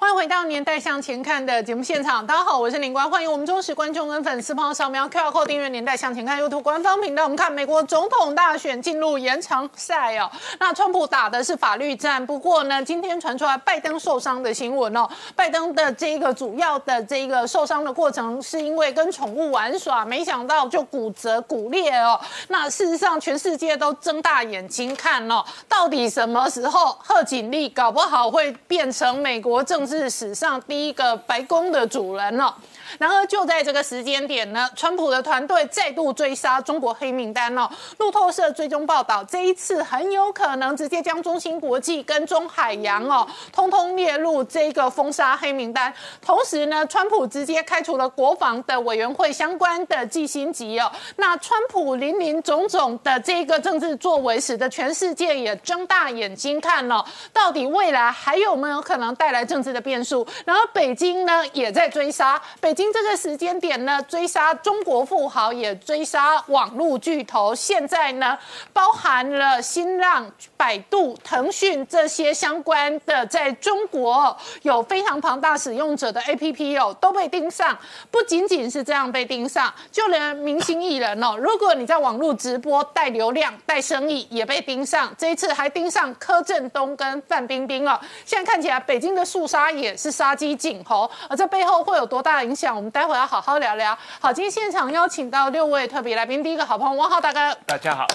[0.00, 7.24] 欢迎回到《年代向前看》的节目现场，大家好，我是林官，欢迎我们忠实观众跟粉丝朋友扫描 QR Code 订阅《年代向前看》YouTube 官方频道。
[7.24, 15.06] 我们看美国总统大选进入延长赛哦，那川普打的是法律战，不过呢，今天传出来拜登受伤的新闻哦，
[15.36, 22.18] 拜登的这个主要的这个受伤的过程是因为跟宠物玩耍，没想到就骨折骨裂哦。
[22.48, 29.89] 那事实上，全世界都睁大眼睛看哦，到底什么时候贺锦丽搞不好会变成美国政？
[29.90, 32.56] 是史上第一个白宫的主人了。
[32.98, 37.70] 然而就在这个时间点呢，川普的团队再度追杀中国黑名单哦。
[37.98, 45.92] 路透社追踪报道，这一次很有可能直接将中芯国际跟中海洋哦，通通列入这个封杀黑名单。
[46.20, 50.90] 同时呢，川普直接开除了国防的委员会相关的季薪级哦。
[51.16, 60.26] 那川普林林总总的这个政治作为，使得全世界也睁大眼睛看了，到底未来还有没有可能带来政治的变数？
[60.44, 62.74] 然后北京呢，也在追杀北。
[62.80, 67.54] 今这个时间点呢，追杀中国富豪，也追杀网络巨头。
[67.54, 68.38] 现在呢，
[68.72, 77.78] 包含了新浪、百度、腾讯这些相关的，在中国有非常庞大使用者的 APP 哦，都被盯上。
[78.10, 85.14] 不仅仅是这样被盯上，就连明星艺人哦，如果你在网络直播带流量、带生意，也被盯上。
[85.18, 88.00] 这一次还盯上柯震东跟范冰冰哦。
[88.24, 92.69] 现在看起来，北京的肃杀也是杀鸡儆猴，而这背后会有多大影响？
[92.74, 93.96] 我们待会要好好聊聊。
[94.20, 98.06] 好，今天现场邀请到六位特别来宾，第一个好朋友汪浩大哥，大家好；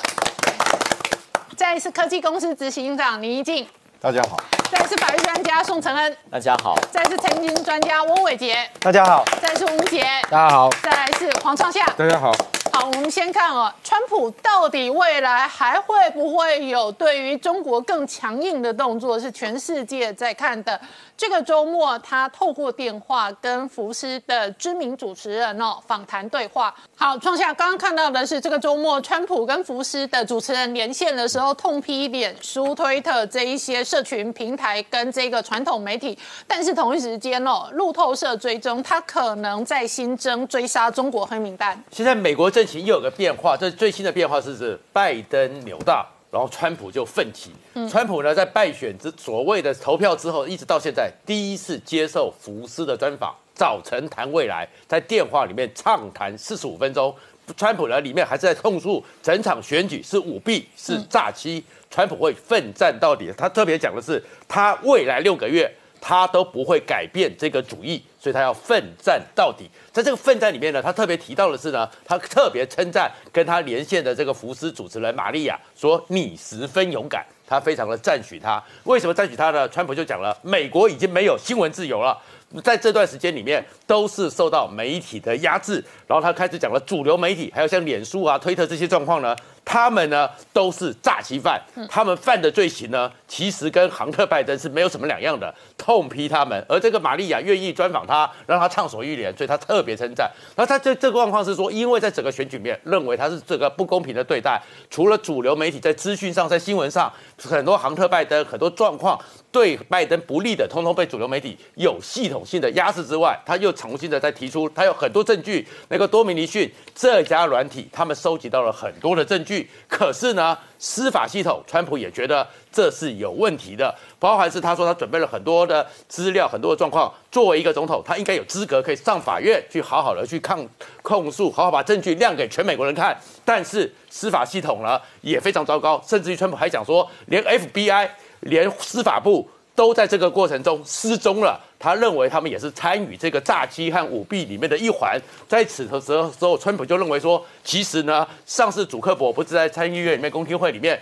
[1.56, 3.67] 再是科技公司执行长林一静，
[4.00, 4.38] 大家好；
[4.72, 12.31] 再是法律专家宋承恩，大家好；再是财经专家翁伟杰，大家好；再是吴杰，大家好；再来是黄创夏，大家好。
[12.72, 19.17] 好，我们先看哦，川普到底未来还会不会有对于中国更强硬的动作？
[19.17, 20.78] 是全世界在看的。
[21.17, 26.76] 这个周末，他透过电话跟福斯的知名主持人哦访谈对话。
[26.95, 36.17] 好，创下刚刚看到的是这个周末，川普跟福斯的主持人连线的时候，痛批脸书、推特这一些社群平台跟这个传统媒体。
[36.45, 41.81] 但是同一时间哦，路透社追踪他可能在新增追杀中国黑名单。
[41.92, 46.05] 现在美国政情又有个变化，这最新的变化是指拜登扭大。
[46.36, 47.52] 然后川普就奋起，
[47.90, 57.16] 川普呢在败选之所谓的投票之后，一直到现在第一次接受福斯的专访，早晨谈未来，在电话里面畅谈四十五分钟，
[57.56, 65.73] 川普呢里面还是在控诉整场选举是舞弊是诈欺，川普会奋战到底，他特别讲的是他未来六个月。
[66.08, 69.67] 他都不会改变这个主义，所以他要奋战到底。
[69.92, 78.64] 在这个奋战里面呢，他特别提到的是呢，他特别称赞跟他连线的这个福斯主持人玛利亚，说你十分勇敢，他非常的赞许他。
[78.83, 79.67] 为什么赞许他呢？
[79.67, 82.16] 川普就讲了，美国已经没有新闻自由了。
[82.64, 85.83] 在这段时间里面，都是受到媒体的压制。
[86.05, 89.36] 然后他开始讲了主流媒体，还有像脸书啊、推特这些状况呢，
[89.66, 96.63] 他们呢都是诈欺犯，他们犯的罪行呢，其实跟杭特拜登是没有什么两样的，痛批他们。
[96.69, 100.31] 而这个玛利亚愿意专访他，让他畅所欲言，所以他特别称赞。
[100.55, 109.19] 那他这这个状况是说，因为在整个选举面，认为他是这个不公平的对待，除了主流媒体在资讯上、在新闻上，很多杭特拜登很多状况。
[109.52, 115.65] 对拜登不利的，通通被主流媒体有系统性的压制之外，他又重新的再提出，他有很多证据。
[115.87, 119.69] 那个多米尼逊这家软体，他们收集到了很多的证据。
[119.87, 123.95] 可是呢，司法系统，川普也觉得这是有问题的。
[124.19, 127.09] 包含是他说他准备了很多的资料，很多的状况。
[127.31, 130.68] 作为一个总统，他应该有资格可以上法院去好好的去抗
[131.01, 133.18] 控诉，好好把证据亮给全美国人看。
[133.45, 138.09] 但是司法系统呢也非常糟糕，甚至于川普还讲说，连 FBI。
[138.41, 141.59] 连司法部都在这个过程中失踪了。
[141.80, 145.19] 他认为他们也是参与这个诈欺和舞弊里面的一环。
[145.47, 151.00] 在此的时候，时候川普就认为说，其实呢，上次主克伯不是在参议院里面公听会里面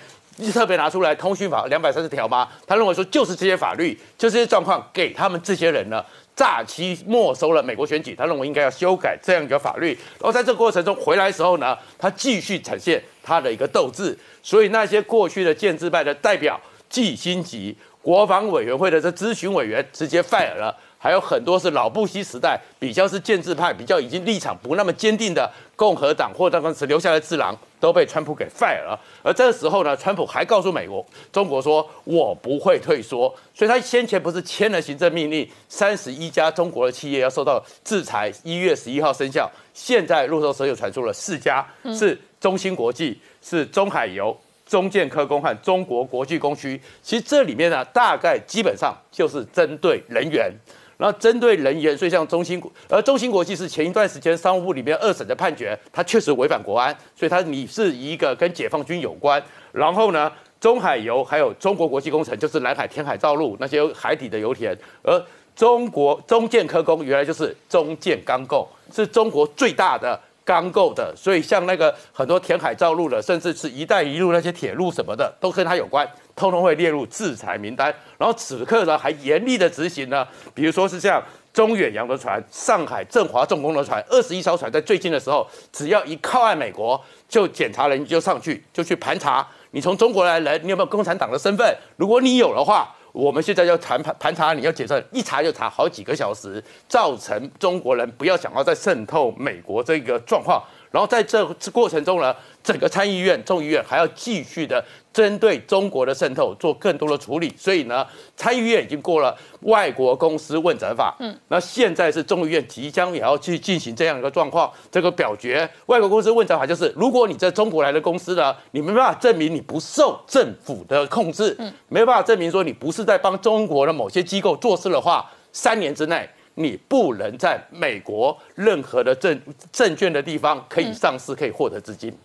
[0.53, 2.47] 特别拿出来通讯法两百三十条吗？
[2.65, 6.03] 他认为说，就是这些法律，就这些状况给他们这些人呢
[6.35, 8.15] 诈欺没收了美国选举。
[8.15, 9.97] 他认为应该要修改这样一个法律。
[10.19, 14.17] 然后在这个过程中回来的时候呢，他继续呈现他的一个斗志。
[14.41, 16.59] 所以那些过去的建制派的代表。
[16.89, 28.97] 季新吉国防委员会的这咨询委员直接 fire 了，还有很多是老布希时代比较是建制派，比较已经立场不那么坚定的共和党或当时留下来的智囊都被川普给 fire 了。
[29.21, 39.51] 而这个时候呢，川普还告诉美国、中国说：“我不会退缩。”所以他先前不是签了行政命令，三十一家中国的企业要受到制裁，一月十一号生效。
[39.73, 42.17] 现在路透社又传出了四家是。
[42.43, 46.77] 中芯国际，是中海油、中建科工和中国国际工区。
[47.01, 50.51] 其实这里面呢，大概基本上就是针对人员。
[50.97, 59.41] 然后针对人员，所以像中芯国，而中芯国际是前一段时间商务部里面二审的判决，它确实违反国安，所以它你是一个跟解放军有关。
[59.71, 65.21] 然后呢，中海油还有中国国际工程，就是南海填海造陆那些海底的油田，而
[65.55, 70.19] 中国中建科工原来就是中建钢构，是中国最大的。
[70.45, 76.05] 钢构的，所以像那个很多填海造陆的，甚至是一带一路那些铁路什么的，都跟它有关，
[76.35, 77.93] 通通会列入制裁名单。
[78.17, 81.21] 然后此刻呢，还严厉的执行呢，比如说是像
[81.53, 91.77] 中远洋的船、上海振华重工的船，二十一艘船在最近的时候，只要一靠岸美国，就检查人就上去就去盘查，你从中国来人，你有没有共产党的身份？
[91.97, 92.95] 如果你有的话。
[93.13, 100.59] 我们现在要盘盘盘查，你要检测，一查就查好几个小时，造成中国人不要想要再渗透美国这个状况。
[100.93, 104.81] 然后在这这过程中呢，整个参议院、众议院还要继续的。
[105.13, 108.03] 针对中国的渗透做更多的处理，所以呢，
[108.35, 129.39] 参议院已经过了外国公司问责法，嗯，那现在是众议院即将也要去进行这样一个状况，这个表决外国公司问责法就是，如果你在中国来的公司呢，你没办法证明你不受政府的控制，嗯，没办法证明说你不是在帮中国的某些机构做事的话，三年之内你不能在美国任何的证
[129.71, 132.15] 证券的地方可以上市，可以获得资金。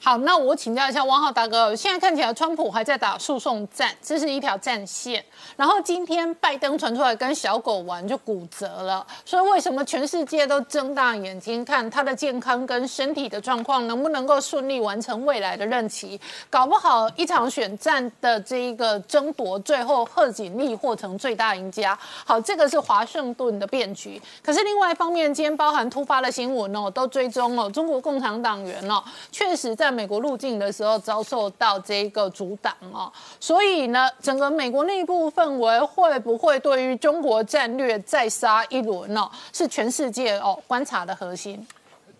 [0.00, 5.22] 好，那我请教一下汪浩大哥，现在看起来川普还在打诉讼战，这是一条战线。
[5.56, 16.18] 然后今天拜登传出来跟小狗玩就骨折了，所以为什么全世界都睁大眼睛看他的健康跟身体的状况，能不能够顺利完成未来的任期？
[16.48, 21.98] 搞不好一场选战的这一个争夺，最后贺锦丽或成最大赢家。
[22.24, 24.22] 好，这个是华盛顿的变局。
[24.44, 29.02] 可是另外一方面，今天包含突发的新闻哦，都追踪哦，中国共产党员哦，
[29.32, 29.87] 确实在。
[29.88, 39.30] 在美国入境的时候遭受到这个阻挡哦，所以呢，整个美国内部氛围会不会对于中国战略再杀一轮呢？
[39.50, 41.66] 是全世界哦观察的核心。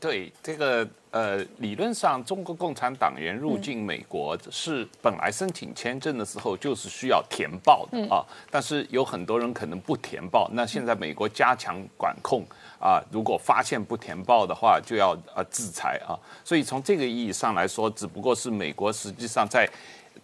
[0.00, 12.42] 对这个呃，理论上中国共产党员入境美国是本来申请签证的时候就是需要填报的啊，但是有很多人可能不填报，那现在美国加强管控。
[12.78, 16.18] 啊，如果发现不填报的话，就要呃制裁啊。
[16.44, 19.68] 所以从这个意义上来说，只不过是美国实际上在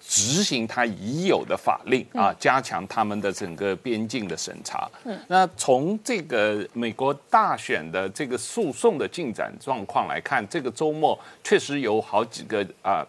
[0.01, 4.91] 执行它已有的法令啊，加强他们的整个边境的审查。
[5.05, 13.07] 嗯，那从这个美国大选的这个诉讼的进展状况来看，这个周末确实有好几个啊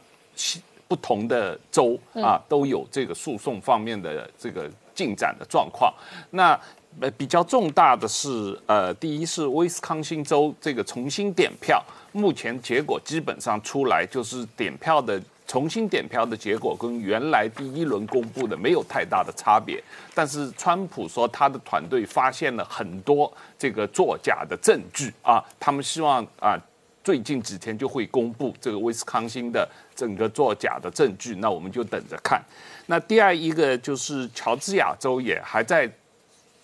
[0.88, 5.94] 不同的州啊都有这个诉讼方面的这个进展的状况。
[6.30, 6.58] 那
[7.02, 11.84] 呃，比较重大的是，呃，第一是威斯康星州这个重新点票，
[12.14, 19.84] 目前结果基本上出来，就是点票的重新点票的结果跟原来第一轮公布的没有太大的差别。
[20.14, 26.58] 但是川普说他的团队发现了很多这个作假的证据啊，他们希望啊，
[27.04, 32.42] 最近几天就会公布这个威斯康星的整个作假的证据，那我们就等着看。
[32.86, 35.92] 那第二一个就是乔治亚州也还在。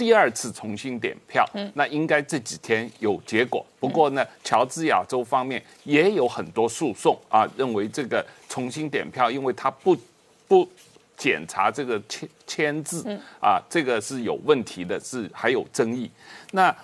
[0.02, 3.64] 第二次重新点票，那应该这几天有结果。
[3.80, 9.96] 不过呢，乔治亚州方面也有很多诉讼啊，认为这个重新点票，因为他不
[10.48, 10.68] 不
[11.16, 13.06] 检查这个签签字
[13.40, 16.10] 啊，这个是有问题的，是还有争议。
[16.50, 16.76] 那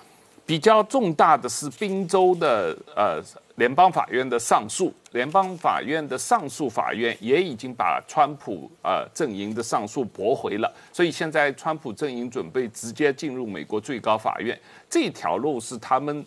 [0.48, 3.22] 比较重大的是宾州的呃。
[3.58, 14.56] 联邦法院的上诉，联邦法院的上诉法院也已经把川普呃阵营的上诉驳回了，所以现在川普阵营准备直接进入美国最高法院，
[14.88, 16.24] 这条路是他们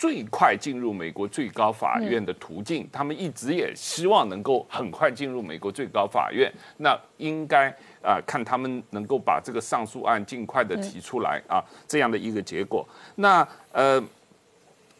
[0.00, 2.88] 最快进入美国最高法院的途径。
[2.90, 7.68] 他们一直也希望能够很快进入美国最高法院，那应该
[8.02, 12.88] 啊看他们能够把这个上诉案尽快的提出来啊这样的一个结果。
[13.16, 14.02] 那呃。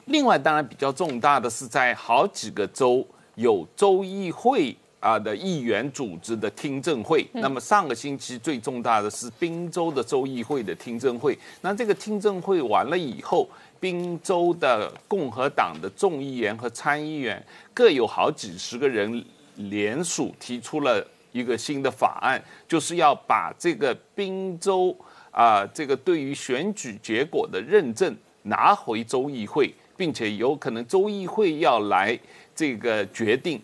[0.07, 7.25] 另外，当然比较重大的是，在好几个州有州议会啊的议员组织的听证会。
[7.35, 11.39] 那么上个星期最重大的是宾州的州议会的听证会。
[11.61, 13.49] 那这个听证会完了以后，
[13.81, 17.45] 宾州的共和党的众议员和参议员
[17.75, 19.25] 各有好几十个人
[19.57, 24.97] 联署提出了一个新的法案，就是要把这个宾州
[25.31, 29.75] 啊这个对于选举结果的认证拿回州议会。
[30.01, 32.19] 并且有可能州议会要来
[32.57, 33.61] 这个决定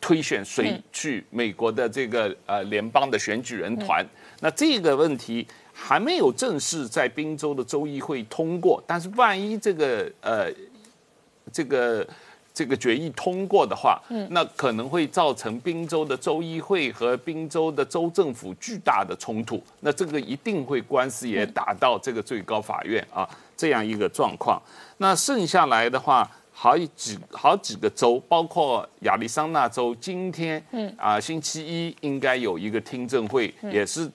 [0.00, 4.06] 推选谁去美国的这个呃联邦的选举人团，
[4.38, 5.44] 那这个问题
[5.82, 10.48] 还没有正式在宾州的州议会通过，但是万一这个呃
[11.50, 12.06] 这个
[12.52, 19.60] 这个决议通过的话，嗯，那可能会造成宾州的州议会和宾州的州政府巨大的冲突。
[19.80, 24.60] 那这个一定会官司也打到这个最高法院啊，这样一个状况。
[24.98, 34.08] 那剩下来的话，好几好几个州，包括亚利桑那州，今天，嗯啊，星期一应该有一个听证会，也是。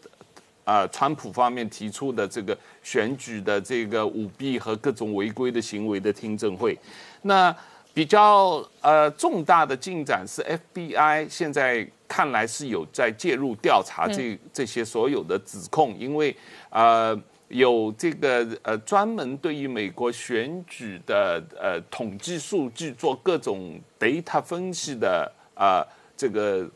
[0.65, 6.75] 啊，川普方面提出的这个选举的这个舞弊和各种违规的行为的听证会，
[7.21, 7.55] 那
[7.93, 10.43] 比较呃重大的进展是
[10.73, 16.35] FBI 现在看来是有在介入调查这这些所有的指控，因为
[16.71, 17.15] 呃
[17.49, 25.85] 有这个呃专门对于美国选举的呃统计数据做各种 data 分析的啊
[26.17, 26.67] 这个。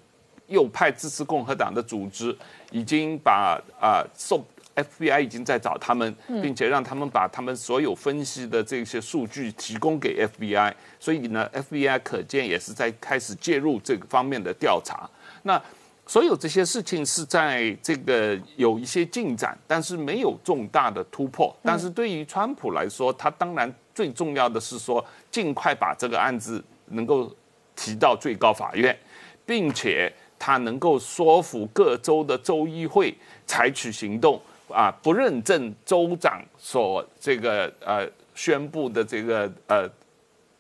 [0.50, 2.36] 右派支持共和党的组织
[2.72, 4.46] 已经把啊，受
[4.76, 10.74] FBI 已经在找他们，并且让他们把他们所有分析的这些数据提供给 FBI。
[11.00, 15.10] 所以呢，FBI 可见也是在开始介入这个方面的调查。
[15.44, 15.62] 那
[16.06, 21.54] 所有这些事情是在这个有一些进展，但是没有重大的突破。
[21.62, 27.30] 但是对于川普来说，他当然最重要的是说，尽快把这个案子能够
[27.76, 28.98] 提到最高法院，
[29.46, 30.14] 并且。
[30.40, 33.14] 他能够说服各州的州议会
[33.46, 39.88] 采取行动啊，不认证州长所这个呃宣布的这个呃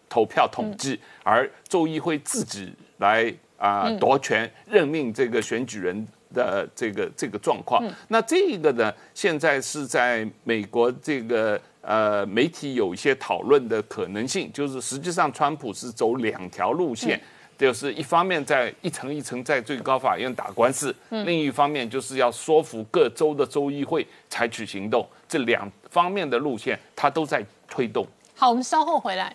[0.09, 7.81] 投票统计，而州议会自己来啊夺权任命这个选举人的这个这个状况。
[8.09, 17.21] 那这个呢，现在是在美国这个呃媒体有一些讨论的可能性，就是实际上川普是走两条路线。
[17.59, 28.07] 就是一方面在一层一层在最高法院打官司，另一方面就是要说服各州的州议会采取行动，这两方面的路线他都在推动。
[28.33, 29.33] 好，我们稍后回来。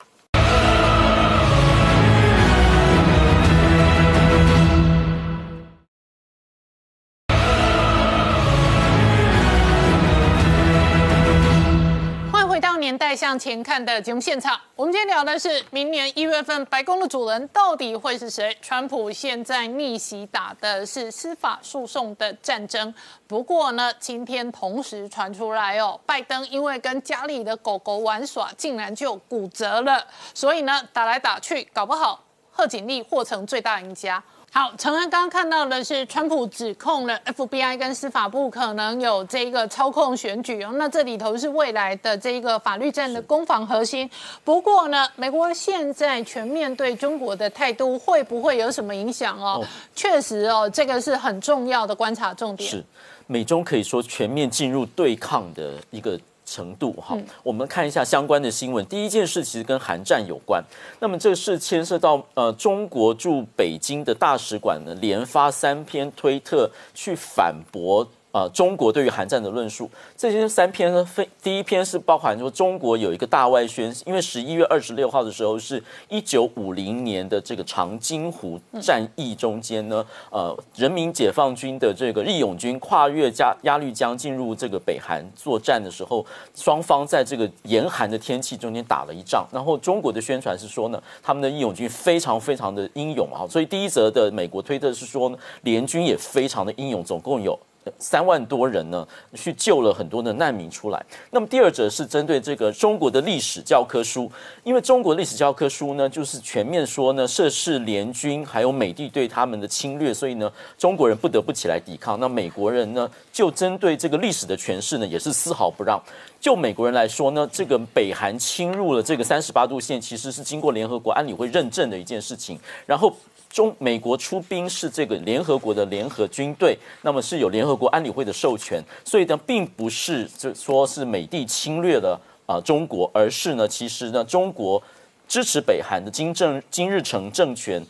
[13.14, 18.56] 向前看的节目现场，我们今天聊的是明年一月份白宫的主人到底会是谁？
[18.61, 22.92] 川普现在逆袭打的是司法诉讼的战争。
[23.26, 30.04] 不过呢，今天同时传出来哦，拜登因为跟家里的狗狗玩耍，竟然就骨折了。
[30.35, 34.23] 所以呢，打来打去，搞不好贺锦丽或成最大赢家。
[34.57, 40.71] 好，陈恩刚刚看到的是，川普指控了 FBI 跟司法部可能有这个操控选举哦。
[40.77, 44.09] 那这里头是未来的这个法律战的攻防核心。
[44.45, 49.61] 不过呢，美国现在全面对中国的态度会不会有什么影响哦？
[49.93, 52.71] 确实哦，这个是很重要的观察重点。
[52.71, 52.85] 是，
[53.27, 56.17] 美中可以说全面进入对抗的一个。
[56.55, 58.87] 程度哈，我们看一下相关的新闻。
[58.87, 60.63] 第一件事其实跟韩战有关，
[61.01, 68.07] 那么这个是牵涉到呃中国驻北京的大使馆呢，连发三篇推特去反驳。
[68.35, 86.26] 啊，中国对于韩战的论述，这些三篇呢，非第一篇是包含说中国有一个大外宣，因为十一月二十六号的时候是一九五零年的这个长津湖战役中间呢，呃，人民解放军的这个义勇军跨越加鸭绿江进入这个北韩作战的时候，
[86.57, 97.57] 双方在这个严寒的天气中间打了一仗，然后中国的宣传是说呢，他们的义勇军非常非常的英勇啊，所以第一则的美国推特是说呢，联军也非常的英勇，总共有。
[97.99, 101.05] 三万多人呢，去救了很多的难民出来。
[101.31, 104.31] 那么第二者是针对这个中国的历史教科书，
[104.62, 112.19] 因为中国历史教科书呢，就是全面说呢，涉事联军还有美帝对他们的侵略，所以呢，中国人不得不起来抵抗。
[112.19, 116.03] 那美国人呢，就针对这个历史的诠释呢，也是丝毫不让。
[116.41, 122.59] 就美国人来说呢，这个北韩侵入了这个三十八度线，其实是经过联合国安理会认证的一件事情。
[122.87, 123.14] 然后。
[123.55, 134.83] 中美国出兵是这个联合国的联合军队，那么是有联合国安理会的授权，所以呢，并不是就说是美帝侵略了啊中国，而是呢，其实呢，中国
[135.29, 137.81] 支持北韩的金正金日成政权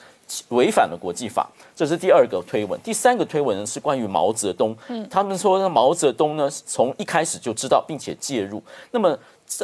[0.51, 2.79] 违反了国际法，这是第二个推文。
[2.83, 9.19] 第三个推文呢是关于毛泽东，嗯，他们说毛泽东呢从一开始就知道并且介入，那么。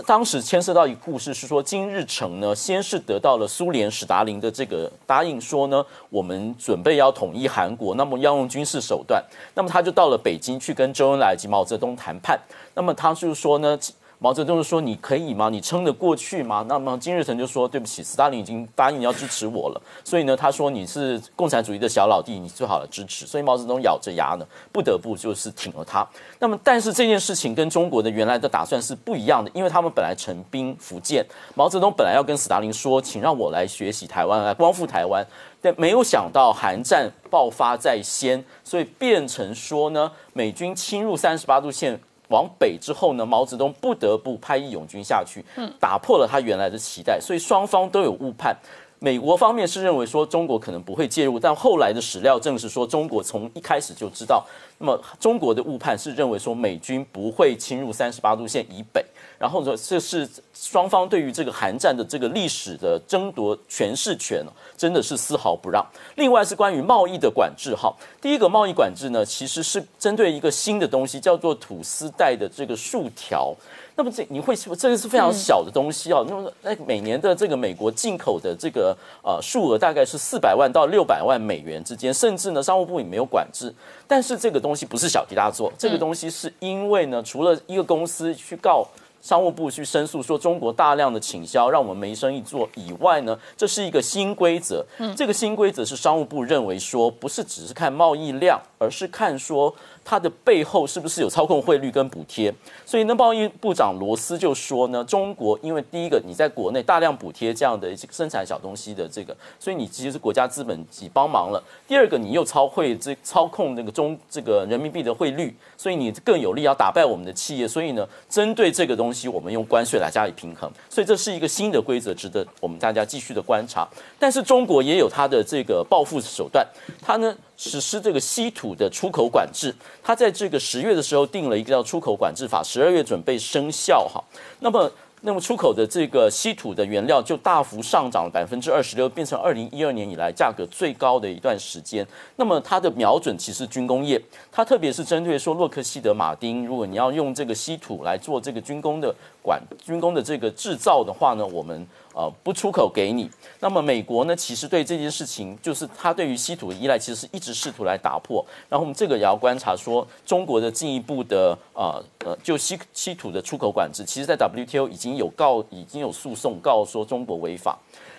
[0.06, 12.38] 当时牵涉到一个故事，是说金日成呢，先是得到了苏联史达林的这个答应，说呢，我们准备要统一韩国，那么要用军事手段，那么他就到了北京去跟周恩来及毛泽东谈判，
[12.74, 13.76] 那么他就说呢，
[14.22, 15.48] 毛泽东就说：“你可以吗？
[15.48, 26.06] 你撑得过去吗？”那么金日成就说：“对不起，斯大林已经答应要支持我了。”所以呢，他说：“你是共产主义的小老弟，你最好的支持。”所以毛泽东咬着牙呢，不得不就是挺了他。
[26.38, 31.24] 那么，但是这件事情跟中国的原来的打算是不一样的，因为他们本来陈兵福建，
[31.54, 35.26] 毛泽东本来要跟斯大林说：“请让我来学习台湾，来光复台湾。”
[35.62, 42.00] 但没有想到韩战爆发在先，所以变成说呢，美军侵入三十八度线
[42.30, 45.44] 往北之后呢，毛泽东不得不派义勇军下去，
[45.78, 48.56] 打破了他原来的期待，所以双方都有误判。
[49.02, 54.44] 美国方面是认为说中国可能不会介入，但后来的史料证实说中国从一开始就知道。
[54.78, 59.02] 那么中国的误判是认为说美军不会侵入三十八度线以北，
[59.40, 64.44] 然后呢，这是双方对于这个韩战的这个历史的争夺权势权，
[64.76, 65.82] 真的是丝毫不让。
[66.16, 73.56] 另外是关于贸易的管制，哈，第一个贸易管制呢，其实是针对一个新的东西，叫做吐司带的这个竖条。
[73.96, 76.24] 那么这你会这个是非常小的东西哦。
[76.28, 83.74] 那么那每年的这个美国进口的这个呃数额大概是四百万到六百万美元之间，甚至呢商务部也没有管制。
[84.06, 88.86] 但是这个东西不是小题大做，这个东西是因为呢，除了一个公司去告
[89.20, 94.84] 商务部去申诉说中国大量的倾销让我们没生意做以外呢，这是一个新规则。
[94.98, 99.74] 嗯这个新规则是商务部认为说不是只是看贸易量，而是看说。
[100.10, 102.52] 它的背后是不是有操控汇率跟补贴？
[102.84, 111.62] 所以呢，贸易部长罗斯就说呢，中国因为第一个你在国内大量补贴这样的生产小东西的这个，所以你其实是国家资本级帮忙了。
[111.86, 117.68] 第二个，你又操汇这操控那个中这个人民币的汇率，所以你更有利要打败我们的企业。
[117.68, 120.68] 所以呢，针对这个东西，我们用关税来加以平衡。
[120.88, 123.86] 所以这是一个新的规则，值得我们大家继续的观察。
[124.18, 126.66] 但是中国也有它的这个报复手段，
[127.00, 127.32] 它呢？
[127.68, 134.18] 实施这个稀土的出口管制，它在这个十月的时候定了一个叫出口管制法，十二月准备生效哈。
[134.60, 134.90] 那么，
[135.20, 142.06] 那么出口的这个稀土的原料就大幅上涨了百分之二十六，变成二零一二年以来价格最高的一段时间。
[142.36, 144.18] 那么它的瞄准其实军工业，
[144.50, 151.86] 它特别是针对说洛克希德马丁，如果你要用这个稀土来做这个军工的管军工的这个制造的话呢，我们。
[152.20, 153.30] 呃，不出口给你。
[153.60, 154.36] 那么美国呢？
[154.36, 158.44] 其实对这件事情，就是他对于稀土的依赖，其实是一直试图来打破。
[158.68, 167.78] 然后我们这个也要观察，说中国的进一步的呃呃，就稀稀土的出口管制，其实在 WTO 已经有告，已经有诉讼告说中国违法。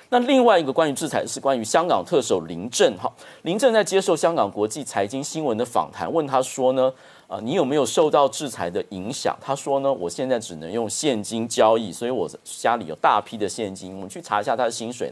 [0.09, 3.07] 那另外一个关于制裁是关于香港特首林郑哈，
[3.43, 6.91] 林郑在接受香港国际财经新闻的访谈，问他说呢？
[7.31, 9.33] 啊，你有没有受到制裁的影响？
[9.39, 13.95] 他说呢，我现在只能用现金交易，所以我家里有大批的现金。
[13.95, 15.09] 我们去查一下他的薪水，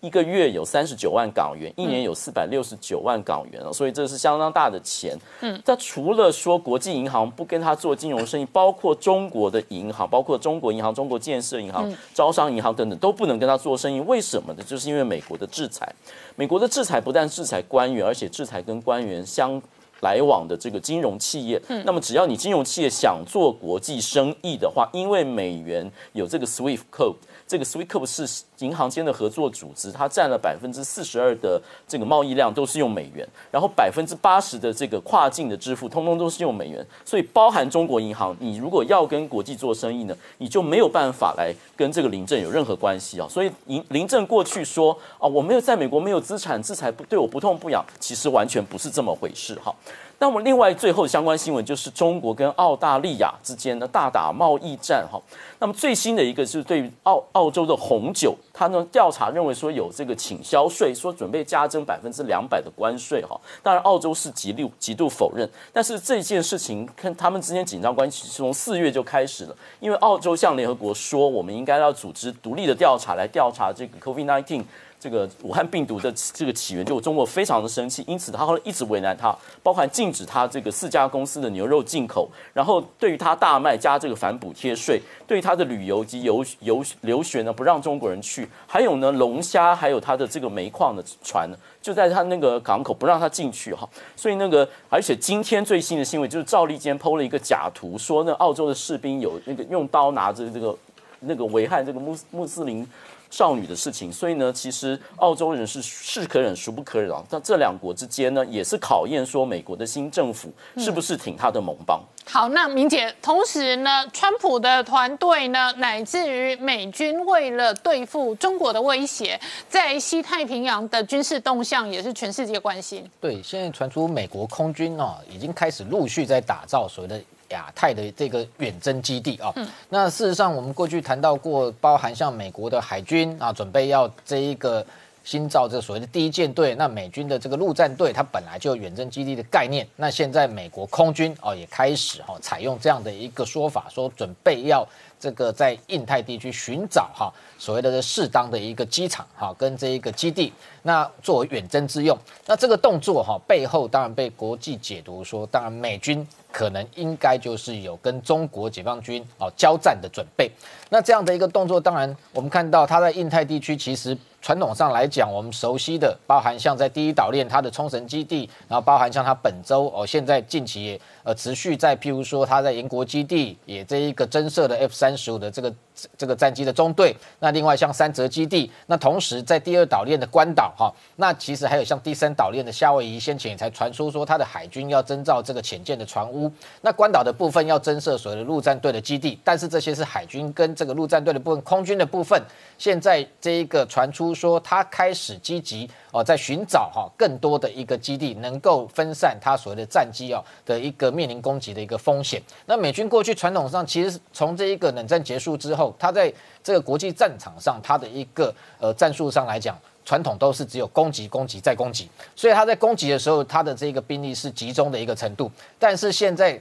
[0.00, 5.16] 一个月有三十九万港元，一年有四百六十九万港元所以这是相当大的钱。
[5.40, 13.98] 嗯，他除了说国际银行不跟他做金融生意，包括中国的银行，包括中国银行、中国建设银行、招商银行等等，都不能跟他做生意。
[14.00, 14.62] 为什么呢？
[14.66, 15.90] 就是因为美国的制裁。
[16.36, 19.58] 美国的制裁不但制裁官员，而且制裁跟官员相。
[20.02, 27.16] 来往的这个金融企业，那么只要你金融企业想做国际生意的话，因为美元有这个 SWIFT code，
[27.52, 43.28] 这个 SWIFT code 是银行间的合作组织，它占了百分之四十二的这个贸易量都是用美元，然后百分之八十的这个跨境的支付通通都是用美元，所以包含中国银行，你如果要跟国际做生意呢，你就没有办法来跟这个林郑有任何关系啊。
[43.28, 49.74] 所以林林郑过去说啊，我没有在美国没有资产，制裁不对我不痛不痒，其实完全不是这么回事哈。
[50.18, 55.20] 那么，另外最后相关新闻就是中国跟澳大利亚之间的大打贸易战哈。
[55.58, 63.40] 那么最新的一个就是对于澳澳洲的红酒，他呢调查认为说有这个倾销税，说准备加征百分之两百的关税哈。
[63.64, 65.48] 当然，澳洲是极力极度否认。
[65.72, 74.62] 但是这件事情跟他们之间紧张关系是从四月就开始了，因为澳洲向联合国说，我们应该要组织独立的调查来调查这个 COVID-19。
[75.02, 100.78] 这个武汉病毒的这个起源，就中国非常的生气，因此他后来一直为难他，包含禁止他这个四家公司的牛肉进口，然后对于他大麦加这个反补贴税，对于他的旅游及游游留学呢不让中国人去，还有呢龙虾，还有他的这个煤矿的船就在他那个港口不让他进去哈，所以那个而且今天最新的新闻就是赵立坚剖了一个假图，说那澳洲的士兵有那个用刀拿着这个
[101.18, 102.88] 那个危害这个穆穆斯林。
[103.32, 107.24] 少女的事情，所以呢，其实澳洲人是是可忍孰不可忍啊。
[107.30, 111.98] 但这两国之间呢，也是考验说美国的新政府是不是挺他的盟邦。
[112.26, 123.02] 好，那明姐，同时呢，川普的团队呢，乃至于美军为了对付中国的威胁，在西太平洋的军事动向也是全世界关心。
[123.18, 127.18] 对，现在传出美国空军哦，已经开始陆续在打造所谓的。
[127.52, 129.54] 亚太的这个远征基地啊。
[129.88, 134.84] 那事实上，我们过去谈到过，包含像美国的海军啊，准备要这一个。
[135.24, 139.86] 新造这个所谓的第一舰队，那美军的这个陆战队，它本来就有远征基地的概念。
[139.94, 144.84] 那现在美国空军哦也开始哈采用这样的一个说法，说准备要
[145.20, 152.18] 这个在印太地区寻找哈所谓的适当的一个机场哈跟这一个基地，那作为远征之用。
[152.44, 160.50] 那这个动作哈背后当然被国际解读说，当然美军可能应该就是有跟中国解放军哦交战的准备。
[160.90, 164.16] 那这样的一个动作，当然我们看到它在印太地区其实。
[164.44, 175.72] 传统上来讲，我们熟悉的包含像在第一岛链它的冲绳基地，然后包含像它本周哦，现在近期也呃持续在譬如说它在英国基地也这一个增设的 F 三十五的这个
[176.18, 177.16] 这个战机的中队。
[177.38, 186.50] 那另外像三泽基地，那同时在第二岛链的关岛哈，那其实还有像第三岛链的夏威夷，先前也才传出说它的海军要征召这个潜舰的船坞。
[186.80, 192.42] 那关岛的部分要增设所谓的陆战队的基地，但是这些是海军跟这个陆战队的部分，空军的部分
[192.76, 194.32] 现在这一个传出。
[194.42, 202.42] 说他开始积极哦，在寻找哈更多的一个基地，能够分散他所谓的战机哦的一个面临攻击的一个风险。
[202.66, 215.50] 那美军过去传统上其实从这一个冷战结束之后，他在这个国际战场上，他的一个呃战术上来讲，传统都是只有攻击、攻击再攻击，所以他在攻击的时候，他的这个兵力是集中的一个程度。
[215.78, 216.60] 但是现在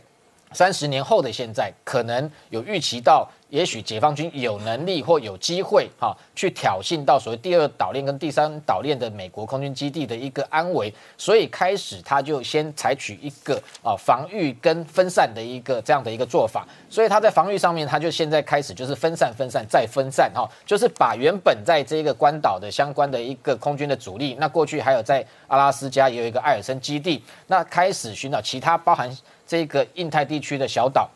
[0.53, 3.27] 三十年后的现在，可能有预期到。
[3.51, 29.13] 也许解放军有能力或有机会哈，去挑衅到所谓第二岛链跟第三岛链的美国空军基地的一个安危，所以开始他就先采取一个啊防御跟分散的一个这样的一个做法，所以他在防御上面，他就现在开始就是分散、分散再分散哈，就是把原本在这个关岛的相关的一个空军的主力，那过去还有在阿拉斯加也有一个艾尔森基地，那开始寻找其他包含
[29.45, 31.09] 这个印太地区的小岛。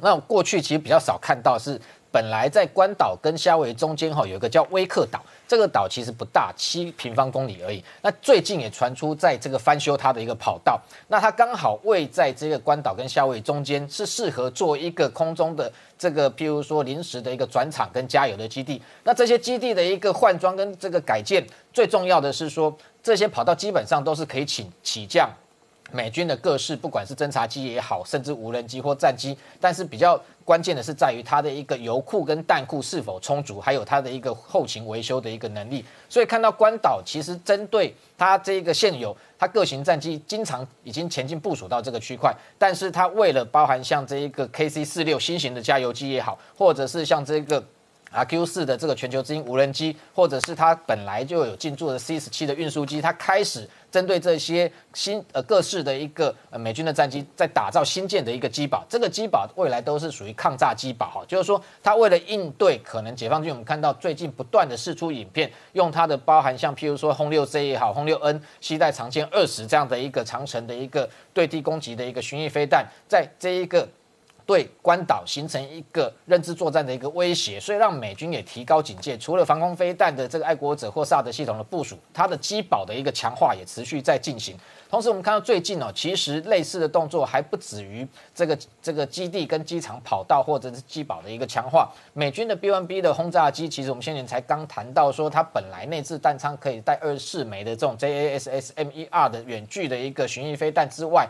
[0.00, 1.80] 那过去其实比较少看到，是
[2.10, 7.84] 本来在关岛跟夏威夷中间哈，有一个叫威克岛，这个岛其实不大，七平方公里而已。
[8.00, 18.80] 那最近也传出在这个翻修它的一个跑道，那它刚好位在这个关岛跟夏威夷中间，是适合做一个空中的这个，譬如说临时的一个转场跟加油的基地。
[19.04, 25.30] 那这些基地的一个换装跟这个改建，最重要的是说，这些跑道基本上都是可以起起降。
[25.90, 35.84] 美军的各式，不管是侦察机也好，甚至无人机或战机，但是比较关键的是在于它的一个油库跟弹库是否充足，还有它的一个后勤维修的一个能力。
[36.08, 47.64] 所以看到关岛其实针对它这个现有它各型战机，经常已经前进部署到这个区块，但是它为了包含像这一个 KC 四六新型的加油机也好，或者是像这个。
[48.10, 58.84] R Q 四的这个全球之星无人机，或者是它本来就有进驻的 C 十七的运输机，它开始针对这些新呃各式的一个呃美军的战机，在打造新建的一个机堡。
[58.88, 73.88] 这个机堡未来都是属于抗炸机堡哈，就是说它为了应对可能解放军，我们看到最近不断的试出影片，用它的包含像譬如说轰六 C 也好，轰六 N 携带长歼二十这样的一个长城的一个对地攻击的一个巡弋飞弹，在这一个。
[74.48, 79.14] 对关岛形成一个认知作战的一个威胁，所以让美军也提高警戒。
[79.18, 84.56] 除了防空飞弹的这个爱国者或萨德系统的部署，它的机堡的一个强化也持续在进行。
[84.88, 91.92] 同时，我们看到最近哦，其实类似的动作还不止于这个这个基地跟机场跑道或者是机堡的一个强化。
[92.14, 101.28] 美军的 B1B 的轰炸机，其实我们先前才刚谈到说，它本来内置弹仓可以带二十四枚的这种 J A S S M E R 的远距的一个巡弋飞弹之外。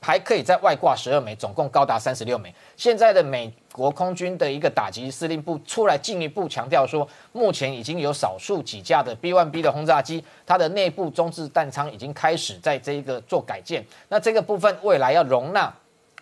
[0.00, 2.52] 还可以在外挂十二枚，总共高达三十六枚。
[2.76, 13.84] 现在的美国空军的一个打击司令部出来进一步强调说，目前已经有少数几架的 B1B 的轰炸机，它的内部中置弹仓已经开始在这一个做改建。
[14.08, 15.72] 那这个部分未来要容纳。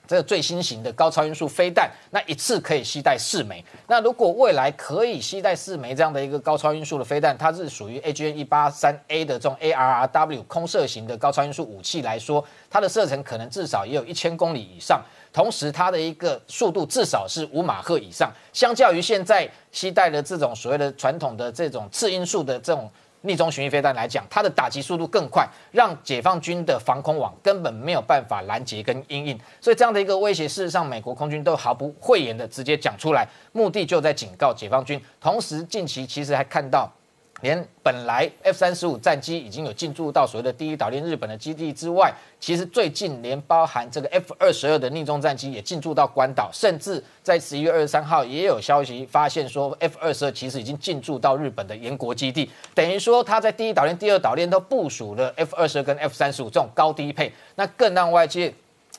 [0.08, 3.62] 这个最新型的高超音速飞弹，那一次可以携带四枚。
[3.86, 18.32] 那如果未来可以携带四枚这样的一个高超音速的飞弹，它是属于 AGN 一八三 A 的这种 ARRW 空射型的高超音速武器来说，它的射程可能至少也有一千公里以上，同时它的一个速度至少是五马赫以上。
[18.54, 22.90] 相较于现在携带的这种所谓的传统的这种次音速的这种。
[23.22, 35.00] 逆中巡弋飞弹来讲，它的打击速度更快，让解放军的防空网根本没有办法拦截跟阴影，所以这样的一个威胁，事实上美国空军都毫不讳言的直接讲出来，目的就在警告解放军。
[35.20, 36.92] 同时，近期其实还看到。
[37.40, 58.52] 连本来 F 三十五战机已经有进驻到所谓的第一岛链日本的基地之外，其实最近连包含这个 F 二十二的逆中战机也进驻到关岛，甚至在十一月二十三号也有消息发现说 F 二十二其实已经进驻到日本的岩国基地，等于说他在第一岛链、第二岛链都部署了 F 二十二跟 F 三十五这种高低配，那更让外界。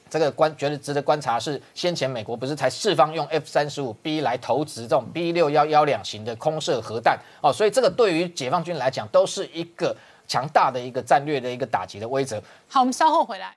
[0.10, 9.96] 这个观觉得值得观察是，先前美国不是才释放用 F 三十五 B 来投掷这种 B 六幺幺两型的空射核弹哦，所以这个对于解放军来讲都是一个
[10.28, 12.42] 强大的一个战略的一个打击的威则。
[12.68, 13.54] 好，我们稍后回来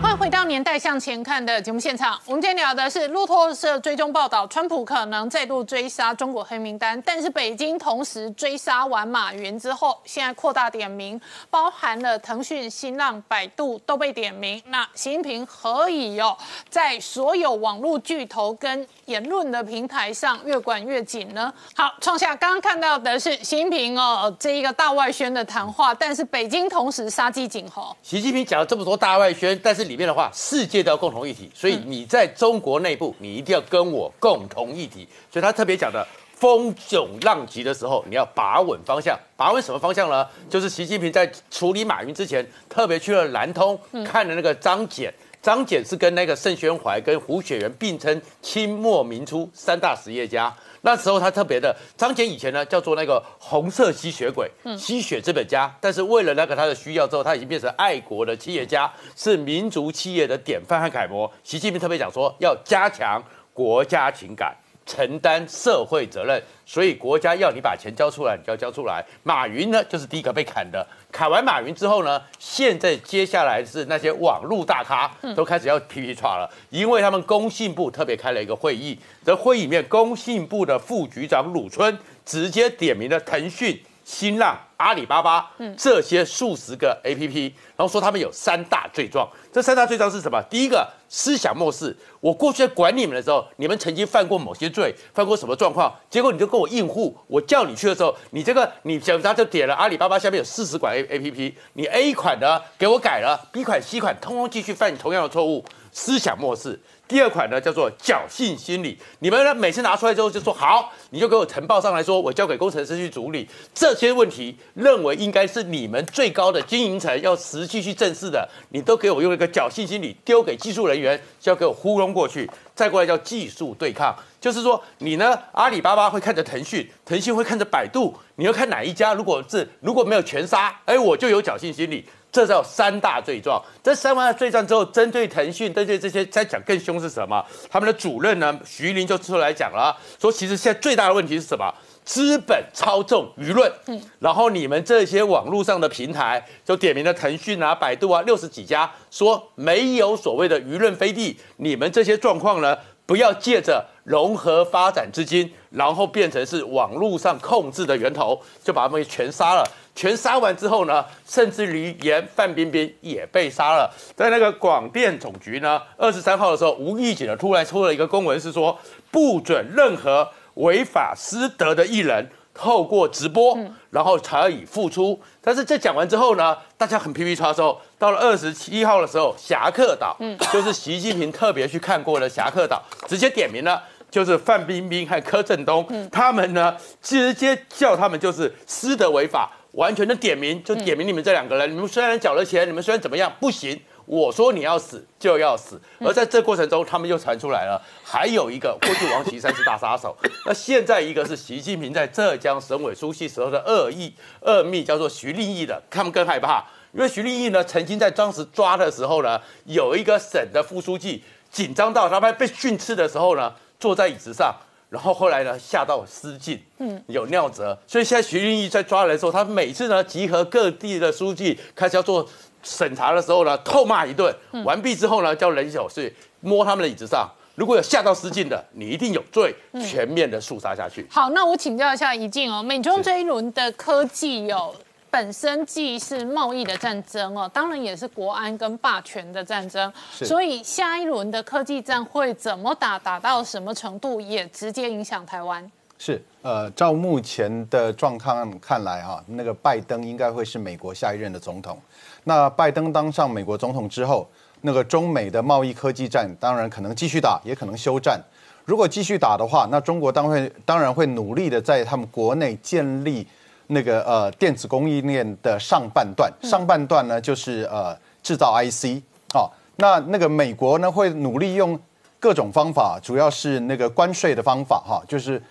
[0.00, 0.35] 欢迎回。
[0.46, 14.62] 年代向前看的节目现场，我们今天聊的是路透社追踪报道，川普可能再度追杀中国黑名单，但是北京同时追杀完马云之后，现在扩大点名，包含了腾讯、新浪、百度都被点名。
[14.66, 16.36] 那习近平何以哦，
[16.70, 21.52] 在所有网络巨头跟言论的平台上越管越紧呢？
[21.74, 27.94] 好，创下刚刚看到的是习近平哦这一个大外宣的谈话，但是北京同时杀鸡儆猴。
[28.02, 30.30] 习近平讲了这么多大外宣，但是里面的话。
[30.38, 35.08] 世界都要共同一体，所以你在中国内部，你一定要跟我共同一体。
[35.32, 39.18] 所以他特别讲的风涌浪急的时候，你要把稳方向。
[39.34, 40.28] 把稳什么方向呢？
[40.50, 45.10] 就是习近平在处理马云之前，特别去了南通看了那个张謇。
[45.40, 50.54] 张謇是跟那个盛宣怀、跟胡雪岩并称清末民初三大实业家。
[50.86, 55.68] 那时候他特别的，张謇以前呢叫做那个红色吸血鬼，吸血资本家。
[55.80, 61.28] 但是为了那个他的需要之后，他已经变成爱国的企业家，是民族企业的典范和楷模。
[61.42, 63.20] 习近平特别讲说，要加强
[63.52, 64.54] 国家情感。
[64.86, 69.04] 承担社会责任，所以国家要你把钱交出来，你就要交出来。
[69.24, 70.86] 马云呢，就是第一个被砍的。
[71.10, 83.78] 砍完马云之后呢，现在接下来是那些网络大咖都开始要皮皮叉了，因为他们工信部特别开了一个会议，在会议里面，工信部的副局长鲁春直接点名了腾讯。
[84.06, 89.28] 新浪、阿里巴巴，嗯这些数十个 A P P，然后说他们有三大罪状。
[89.52, 90.40] 这三大罪状是什么？
[90.48, 91.94] 第一个，思想漠视。
[92.20, 95.92] 我过去在管你们的时候，你们曾经犯过某些罪，犯过什么状况？
[96.08, 97.18] 结果你就跟我应付。
[97.26, 106.80] 我叫你去的时候，你这个你检查就点了阿里巴巴下面有四十款 A A P P，你 A 款的给我改了，B 款、C 款通通继续犯同样的错误，思想漠视。
[107.08, 108.98] 第二款呢，叫做侥幸心理。
[109.20, 122.50] 你们呢，每次拿出来之后就说好，你就给我呈报上来说，我交给工程师去处理这些问题，认为应该是你们最高的经营层要实际去正视的，你都给我用一个侥幸心理丢给技术人员，就要给我糊弄过去。
[122.74, 129.14] 再过来叫技术对抗，就是说你呢，阿里巴巴会看着腾讯，腾讯会看着百度，你要看哪一家？
[129.14, 132.04] 如果是如果没有全杀，哎，我就有侥幸心理。
[132.30, 133.62] 这叫三大罪状。
[133.82, 137.44] 这三大罪状之后，针对腾讯，针对这些，再讲更凶是什么？
[137.70, 141.72] 他们的主任呢，徐林就出来讲了，说其实现在最大的问题是什么？
[142.04, 143.72] 资本操纵舆论。
[143.86, 151.36] 嗯，然后你们这些网络上的平台，就点名了腾讯啊、百度啊，六十几家，说没有所谓的舆论飞地。
[151.56, 159.68] 你们这些状况呢，不要借着融合发展资金，然后变成是网络上控制的源头，就把他们全杀了。
[159.96, 163.90] 全杀完之后呢，甚至于连范冰冰也被杀了。
[164.14, 168.78] 在那个广电总局呢，二十三号的时候，无预警的突然出了一个公文，是说
[169.10, 175.18] 不准任何违法失德的艺人透过直播，然后才以付出。
[175.40, 189.50] 但是这讲完之后呢，大家很皮皮叉之后，到了二十七号的时候，侠客岛，嗯，就是习近平特别去看过的侠客岛，直接点名了，就是范冰冰和柯震东，他们呢直接叫他们就是失德违法。
[189.76, 191.70] 完全的点名，就点名你们这两个人。
[191.70, 193.78] 你们虽然缴了钱，你们虽然怎么样，不行。
[194.06, 195.78] 我说你要死就要死。
[195.98, 205.82] 而在这过程中，他们又传出来了，还有一个过去王岐山是大杀手， 那现在一个是习近平在浙江省委书记时候的恶意恶秘，叫做徐立毅的。
[205.90, 214.54] 他们更害怕，因为徐立毅呢，曾经在当时抓的时候呢，有一个省的副书记紧张到他们被训斥的时候呢，坐在椅子上。
[214.88, 222.26] 然后后来呢，吓到失禁，嗯，有尿泽，所以现在徐立毅在抓人的时候，他每次呢集合各地的书记，开始要做
[222.62, 231.06] 审查的时候呢，痛骂一顿，完毕之后呢，叫人手是摸他们的椅子上，如果有吓到失禁的，你一定有罪，全面的肃杀下去。
[231.10, 234.74] 好，那我请教一下怡静哦，美中这一轮的科技有。
[235.16, 239.90] 本身既是贸易的战争哦，当然也是国安跟霸权的战争。
[240.10, 245.66] 所以下一轮的科技战会怎么打，打到什么程度，也直接影响台湾。
[245.96, 251.78] 是，呃，照目前的状况看来哈，那个拜登应该会是美国下一任的总统。
[252.24, 254.28] 那拜登当上美国总统之后，
[254.60, 258.20] 那个中美的贸易科技战当然可能继续打，也可能休战。
[258.66, 263.26] 如果继续打的话，那中国当会当然会努力的在他们国内建立。
[263.68, 269.02] 那个呃，电子供应链的上半段，上半段呢就是呃制造 IC
[269.34, 269.50] 哦。
[269.76, 271.78] 那那个美国呢会努力用
[272.18, 275.42] 各种方法，主要是那个关税的方法哈，就是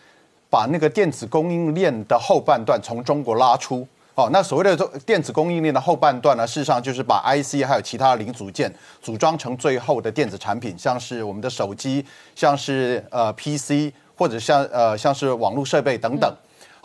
[0.49, 3.87] 把那个电子供应链的后半段从中国拉出。
[4.15, 16.33] 哦，那所谓的电子供应链的后半段呢，事实上就是把 IC 还有其他的零组件组装成最后的电子产品，像是我们的手机，像是呃 PC，或者像呃像是网络设备等等。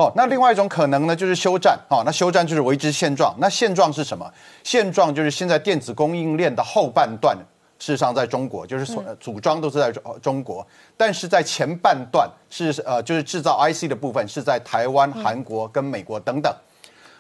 [0.01, 1.79] 哦，那另外一种可能呢，就是休战。
[1.91, 3.35] 哦，那休战就是维持现状。
[3.39, 4.27] 那现状是什么？
[4.65, 7.37] 现状就是现在电子供应链的后半段，
[7.79, 16.51] 事实上在中国，就是所组装都是在中中国，但是在前半段是呃就是制造 IC 的部分是在台湾、韩国跟美国等等。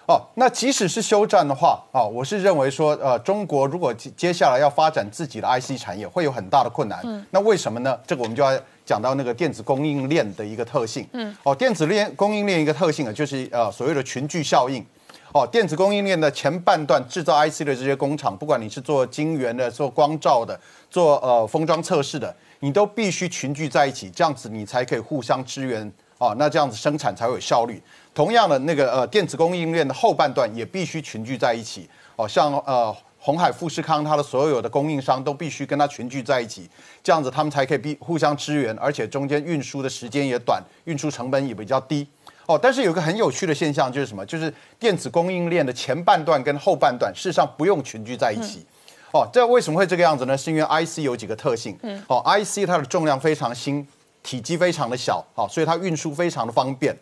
[0.06, 6.98] 哦，那即使是休战的话，啊，我是认为说，呃，中国如果接接下来要发展自己的 IC 产业，会有很大的困难。
[7.04, 7.96] 嗯，那为什么呢？
[8.06, 8.58] 这个我们就要
[8.90, 11.06] 讲到那个电子供应链的一个特性。
[11.12, 14.84] 嗯，哦，电子链供应链一个特性啊，就是呃所谓的群聚效应。
[15.32, 20.58] 哦，电子供应链的前半段制造 IC 的这些工厂，不管你是做晶圆的、做光照的、
[20.90, 25.88] 做呃封装测试的，你都必须群聚在一起，这样子你才可以互相支援。
[26.18, 27.80] 哦，那这样子生产才会有效率。
[28.12, 31.88] 同样的，那个呃电子供应链的后半段也必须群聚在一起。
[32.16, 36.68] 哦，像呃红海富士康，它的所有的供应商都必须跟它群聚在一起，
[37.02, 42.06] 这样子他们才可以必互相支援，而且中间运输的时间也短，运输成本也比较低。
[42.46, 44.26] 哦，但是有个很有趣的现象就是什么？
[44.26, 48.66] 就是电子供应链的前半段跟后半段事实上不用群聚在一起。
[49.12, 50.36] 哦，这为什么会这个样子呢？
[50.36, 51.78] 是因为 IC 有几个特性。
[51.82, 52.02] 嗯。
[52.08, 53.86] 哦，IC 它的重量非常轻。
[54.22, 56.94] 体积非常的小，好，所以它运输非常的方便，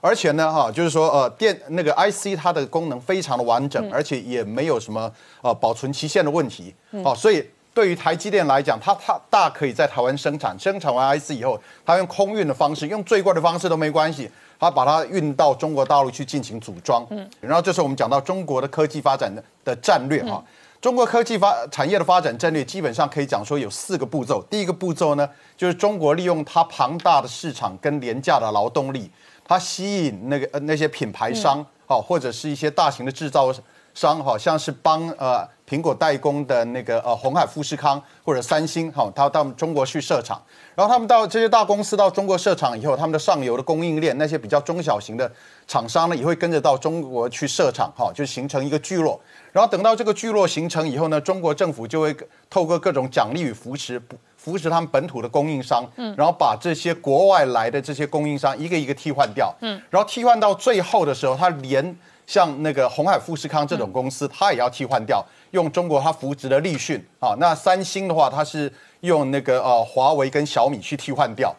[0.00, 20.42] 而且呢，哈，就是说，呃，电那个 IC 它的功能非常的完整，而且也没有什么呃保存期限的问题，好，所以对于台积电来讲，它它大可以在台湾生产，生产完 IC 以后，它用空运的方式，用最贵的方式都没关系，它把它运到中国大陆去进行组装，嗯，然后这时候我们讲到中国的科技发展的的战略，哈。
[20.80, 24.42] 中国科技发产业的发展战略基本上可以讲说有四个步骤。
[24.48, 29.10] 第一个步骤呢，就是中国利用它庞大的市场跟廉价的劳动力，
[29.50, 33.52] 它吸引那个呃那些品牌商，好或者是一些大型的制造
[34.00, 40.40] 商，好像是帮呃苹果代工的那个呃红海富士康或者三星，哈，他到中国去设厂。
[40.74, 45.30] 然后他们到这些大公司到中国设厂以后，他们的上游的供应链那些比较中小型的
[45.68, 49.20] 厂商呢，也会跟着到中国去设厂，哈，就形成一个聚落。
[49.52, 52.16] 然后等到这个聚落形成以后呢，中国政府就会
[52.48, 54.00] 透过各种奖励与扶持，
[54.38, 61.94] 扶持他们本土的供应商，嗯，然后把这些国外来的这些供应商一个一个替换掉，嗯，然后替换到最后的时候，他连
[62.30, 71.52] 像那个红海富士康这种公司，它也要替换掉，用中国它扶植的立讯啊，那三星的话，它是用那个呃华为跟小米去替换掉，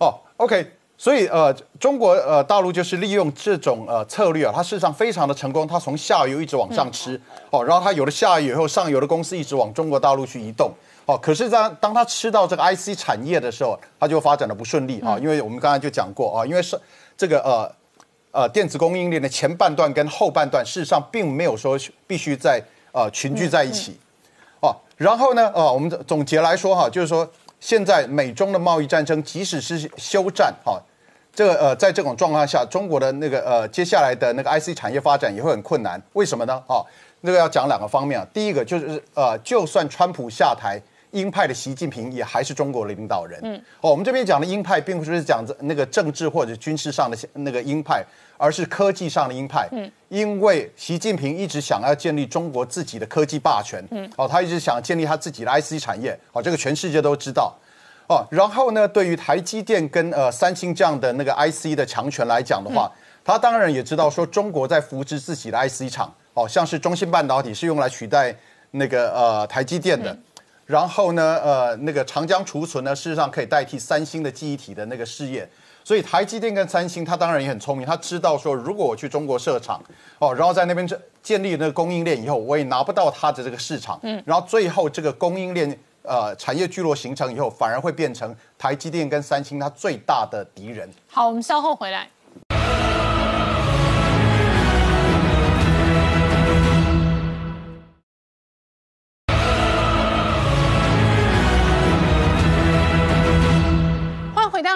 [0.00, 0.72] 哦，OK。
[0.98, 10.72] 所以，呃，中国呃大陆就是利用这种呃策略啊，它事实上非常的成功，它从下游一直往上吃，哦，然后它有了下游以后，上游的公司一直往中国大陆去移动，
[11.06, 16.80] 哦，可是当当它吃到这个 IC 产业的时候，它就发展的不顺利啊，因为我们刚才就讲过啊，因为是
[17.16, 17.68] 这个呃
[18.32, 23.96] 呃电子供应链的前半段跟后半段，事实上并没有说必须在呃群聚在一起，
[24.60, 30.82] 哦，然后呢，呃，我们总结来说哈，就是说现在美中的贸易战争，即使是休战哈。
[31.34, 35.98] 这个呃，在这种状况下，中国的那个呃，接下来的那个 IC 产业发展也会很困难。
[36.12, 36.62] 为什么呢？
[36.66, 36.84] 哦，
[37.22, 38.26] 那个要讲两个方面啊。
[38.34, 40.78] 第一个就是呃，就算川普下台，
[41.12, 43.40] 鹰派的习近平也还是中国的领导人。
[43.42, 43.56] 嗯。
[43.80, 48.04] 哦，我们这边讲的鹰派，并不是讲那个政治或者军事上的那个鹰派，
[48.36, 49.66] 而是科技上的鹰派。
[49.72, 49.90] 嗯。
[50.08, 53.82] 因为习近平一直想要建立中国自己的科技霸权。
[53.90, 54.10] 嗯。
[54.16, 56.18] 哦，他一直想建立他自己的 IC 产业。
[56.32, 57.54] 哦，这个全世界都知道。
[58.08, 58.86] 哦，然后呢？
[58.86, 62.90] 对于台积电跟呃三星这样的那个 IC 的强权来讲的话，
[63.24, 68.34] 他当然也知道说中国在扶植自己的 IC 厂，哦，像是中芯半导体是用来取代
[68.72, 70.14] 那个呃台积电的，
[70.66, 75.48] 然后呢，呃，那个长江储存呢，事实上可以代替三星的记忆体的那个事业，
[75.84, 79.82] 所以台积电跟三星，它当然也很聪明，它知道说如果我去中国设厂，
[80.18, 80.88] 哦，然后在那边
[81.22, 85.78] 建立那个供应链以后，我也拿不到它的这个市场，嗯，然后最后这个供应链。
[86.04, 90.90] 呃，产业聚落形成以后，反而会变成台积电跟三星它最大的敌人。
[91.06, 92.08] 好，我们稍后回来。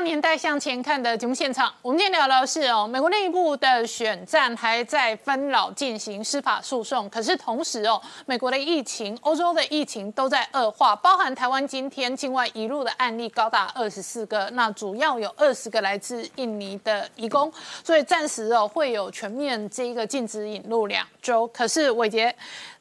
[0.05, 17.53] 年代向前看的节目现场，我们今天聊的是哦，美国内部的选战还在分老进行司法诉讼，可是同时哦，美国的疫情、欧洲的疫情都在恶化，包含台湾今天境外移入的案例高达二十四个，那主要有二十个来自印尼的移工，
[17.83, 21.47] 所以暂时哦会有全面这一个禁止引入两周。
[21.49, 22.35] 可是伟杰。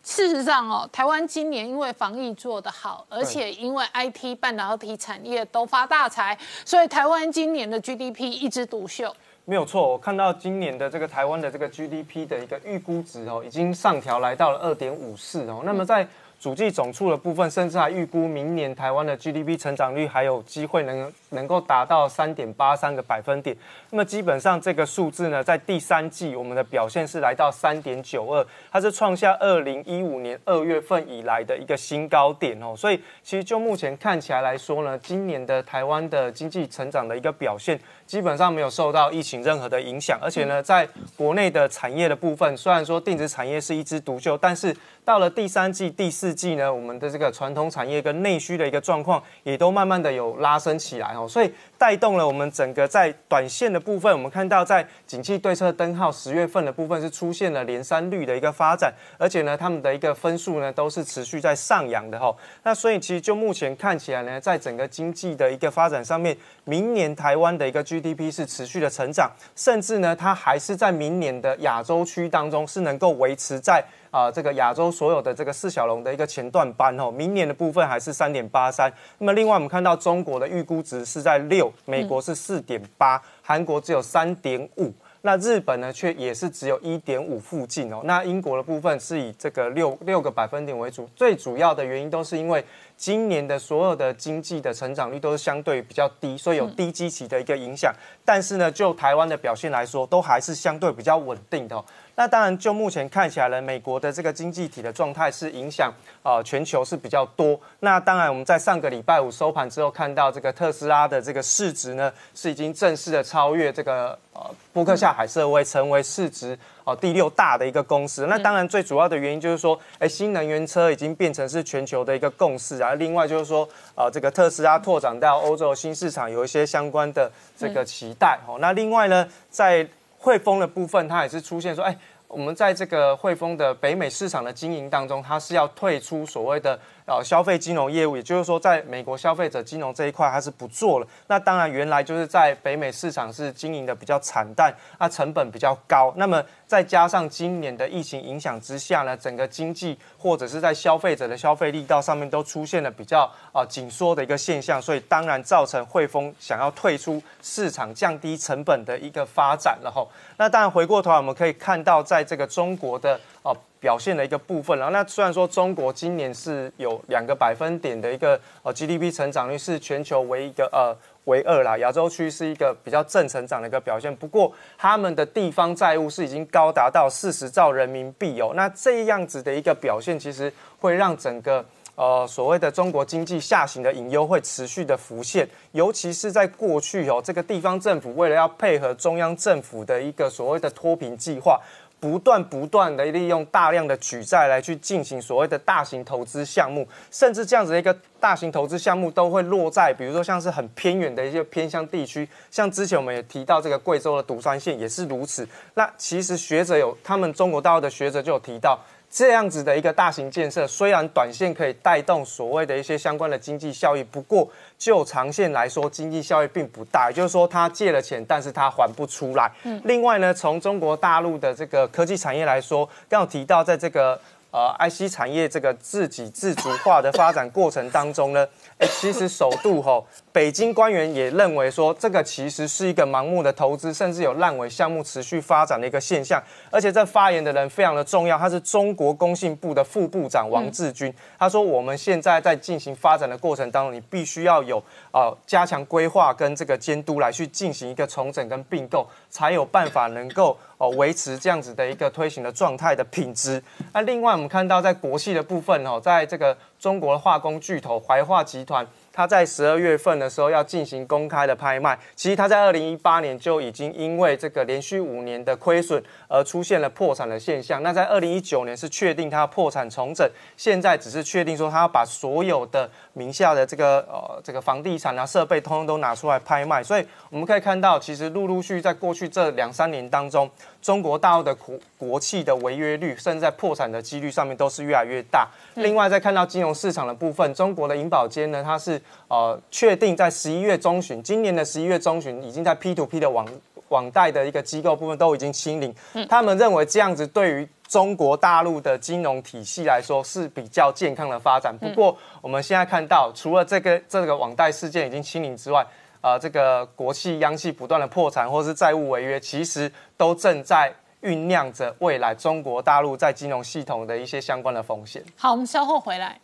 [0.06, 9.14] 事实上哦，台湾今年因为防疫做得好，而且因为 IT 半导体产业都发大财，所以台湾今年的 GDP 一枝独秀。
[9.46, 15.64] 没有错，我看到今年的这个台湾的这个 GDP 的一个预估值哦，已经上调来到了二点五四哦。
[15.66, 16.08] 那么在
[16.46, 23.58] 主计总处的部分，甚至还预估明年台湾的 GDP 成长率还有机会能能够达到三点八三个百分点。
[23.90, 32.76] 那么基本上这个数字呢，在第三季我们的表现是来到三点九二，它是创下二零一五年二月份以来的一个新高点哦。
[32.78, 37.80] 所以其实就目前看起来来说呢，今年的台湾的经济成长的一个表现。
[38.06, 40.88] 基本上没有受到疫情任何的影响，而且呢，在
[41.18, 44.72] 国内的产业的部分，虽然说电子产业是一枝独秀，但是
[45.06, 62.36] 到了第三季、第四季呢，我们的这个传统产业跟内需的一个状况也都慢慢的有拉升起来哦，所以带动了我们整个在短线的部分，我们看到在景气对策灯号十月份的部分是出现了连三率的一个发展，而且呢，他们的一个分数呢都是持续在上扬的哈。
[62.64, 77.12] 那所以其实就目前看起来呢，在整个经济的一个发展上面，明年台湾的一个 GDP 是持续的成长，甚至呢，它还是在明年的亚洲区当中是能够维持在啊这个亚洲所有的这个四小龙的一个前段班哦。
[77.12, 78.92] 明年的部分还是三点八三。
[79.18, 84.94] 那么另外我们看到中国的预估值是在六，美国是四点八，韩国只有三点五。
[85.22, 88.02] 那日本呢，却也是只有一点五附近哦。
[88.04, 92.64] 那英国的部分是以这个六六个百分点为主，最主要的原因都是因为
[92.96, 97.92] 今年的所有的经济的成长率都是相对比较低，所以有低基期的一个影响。
[98.24, 101.84] 但是呢，就台湾的表现来说，都还是相对比较稳定的。
[102.18, 105.94] 那当然，就目前看起来呢，美国的这个经济体的状态是影响
[106.24, 107.60] 啊全球是比较多。
[107.82, 114.42] 那当然，我们在上个礼拜五收盘之后，看到这个特斯拉的这个市值呢，是已经正式的超越这个呃
[114.72, 118.26] 布克夏海瑟威，成为市值哦第六大的一个公司。
[118.28, 122.96] 那当然，最主要的原因就是说，哎，新能源车已经变成是全球的一个共识啊。
[122.96, 128.58] 另外就是说，呃，这个特斯拉拓展到欧洲新市场，有一些相关的这个期待哦。
[128.62, 129.86] 那另外呢，在
[130.26, 131.96] 汇丰的部分，它也是出现说，哎，
[132.28, 136.80] 我们在这个汇丰的北美市场的经营当中，它是要退出所谓的。
[137.06, 141.08] 呃，消费金融业务，也就是说，在美国消费者金融这一块，它是不做了。
[141.28, 146.12] 那当然，原来就是在北美市场是经营的比较惨淡，那成本比较高。
[146.18, 160.04] 那么再加上今年的疫情影响之下呢，整个经济或者是在消费者的消费力道上面都出现了比较啊紧缩的一个现象，所以当然造成汇丰想要退出市场、降低成本的一个发展了哈。
[160.38, 163.56] 那当然回过头来，我们可以看到，在这个中国的哦。
[163.78, 170.92] 表现的一个部分了那虽然说中国今年是有两个百分点的一个呃 GDP 成长率是全球唯一个呃
[171.26, 174.16] 唯二啦，亚洲区是一个比较正成长的一个表现。
[174.16, 191.62] 不过他们的地方债务是已经高达到四十兆人民币哦，那这样子的一个表现，其实会让整个呃所谓的中国经济下行的隐忧会持续的浮现，尤其是在过去哦，这个地方政府为了要配合中央政府的一个所谓的脱贫计划。
[192.00, 205.48] 不断不断的利用大量的举债来去进行所谓的大型投资项目，甚至这样子的一个大型投资项目都会落在，比如说像是很偏远的一些偏乡地区，像之前我们也提到这个贵州的独山县也是如此。
[205.74, 208.80] 那其实学者有，他们中国大陆的学者就有提到。
[209.16, 214.46] 这样子的一个大型建设，虽然短线可以带动所谓的一些相关的经济效益，不过
[214.78, 217.10] 就长线来说，经济效益并不大。
[217.10, 219.50] 也就是说，他借了钱，但是他还不出来。
[219.64, 219.82] 嗯。
[219.86, 224.20] 另外呢，从中国大陆的这个科技产业来说，刚有提到，在这个
[224.52, 228.46] 呃 IC 产业这个自给自足化的发展过程当中呢，
[228.82, 230.06] 其实首度吼。
[230.32, 236.44] 北京官员也认为说，这个其实是一个盲目的投资，甚至有烂尾项目持续发展的一个现象。
[236.70, 241.14] 而且这发言的人非常的重要，他是中国工信部的副部长王志军。
[241.40, 253.62] 他说，我们现在在进行发展的过程当中，你必须要有呃加强规划跟这个监督来去进行一个重整跟并购，才有办法能够哦维持这样子的一个推行的状态的品质。
[253.94, 258.86] 那另外我们看到在国系的部分哦，在这个中国化工巨头怀化集团。
[259.16, 267.82] 他在十二月份的时候要进行公开的拍卖，其实他在二零一八年就已经因为这个连续五年的亏损而出现了破产的现象。
[267.82, 276.84] 那在二零一九年是确定他破产重整，现在只是确定说他要把所有的名下的这个呃这个房地产啊设备通通都拿出来拍卖。
[276.84, 280.50] 所以我们可以看到，其实陆陆续在过去这两三年当中，
[280.86, 285.50] 中国大陆的国国企的违约率，甚至在破产的几率上面都是越来越大。
[285.74, 293.48] 另外再看到金融市场的部分，中国的银保监呢，它是呃，确定在十一月中旬，今年的十一月中旬，已经在 P to P 的网
[293.90, 295.92] 网贷的一个机构部分都已经清零，
[296.30, 301.76] 他们认为这样子对于中国大陆的金融体系来说是比较健康的发展。
[301.76, 305.84] 不过我们现在看到，除了这个这个网贷事件已经清零之外，
[306.26, 315.24] 啊，这个国企央企不断的破产或是债务违约，其实都正在酝酿着未来中国大陆在金融系统的一些相关的风险。
[315.38, 316.40] 好，我们稍后回来。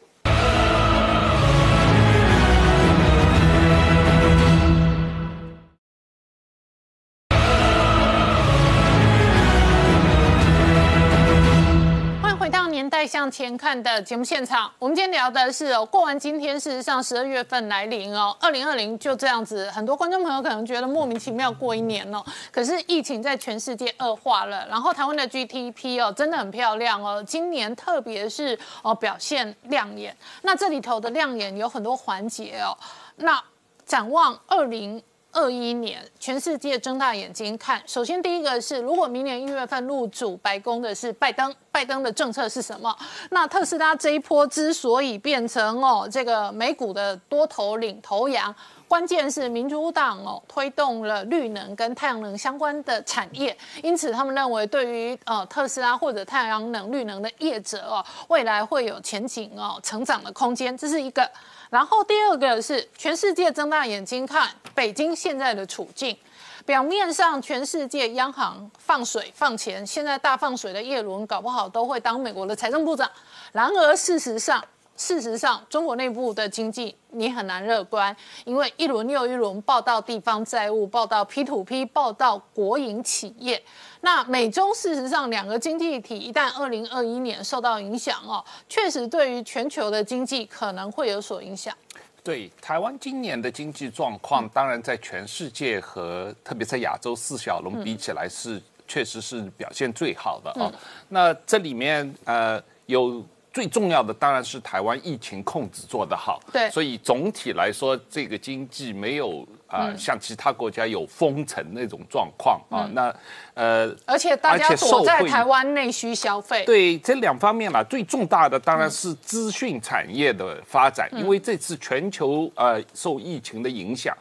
[13.01, 32.77] 再向前看的节目现场，我们今天聊的是哦，过完今天，事实上十二月份来临哦，二零二零就这样子，很多观众朋友可能觉得莫名其妙过一年哦，可是疫情在全世界恶化了，然后台湾的 GDP 哦真的很漂亮哦，今年特别是哦表现亮眼，那这里头的亮眼有很多环节哦，
[33.15, 33.43] 那
[33.83, 35.01] 展望二零。
[35.31, 37.81] 二一年，全世界睁大眼睛看。
[37.85, 42.95] 首先，第一个是，如果明年一月份入主白宫的是拜登，拜登的政策是什么？
[43.29, 48.53] 那特斯拉这一波之所以变成哦这个美股的多头领头羊，
[48.91, 61.25] 关键是民主党哦推动了绿能跟太阳能相关的产业，因此他们认为对于呃特斯拉或者太阳能、绿能的业者哦，未来会有前景哦成长的空间，这是一个。
[61.69, 66.17] 然后第二个是全世界睁大眼睛看北京现在的处境，
[66.65, 73.09] 表面上全世界央行放水放钱，现在大放水的叶伦搞不好都会当美国的财政部长。
[73.53, 74.61] 然而事实上，
[75.01, 83.59] 事实上中国内部的经济你很难乐观，因为一轮又一轮报道地方债务，报道 P to P，报道国营企业。
[84.01, 91.75] 那美中事实上两个经济体一旦二零二一年受到影响哦，确实对于全球的经济可能会有所影响。
[92.23, 100.71] 对台湾今年的经济状况，当然在全世界和特别在亚洲四小龙比起来是确实是表现最好的啊。
[101.09, 103.25] 那这里面呃有。
[103.53, 112.89] 最重要的当然是台湾疫情控制做得好，对，所以总体来说，这个经济没有啊像其他国家有封城那种状况啊。
[112.93, 113.13] 那
[113.53, 124.15] 呃，而且大家躲在台湾内需消费，对这两方面嘛，最重大的当然是资讯产业的发展，因为这次全球呃受疫情的影响。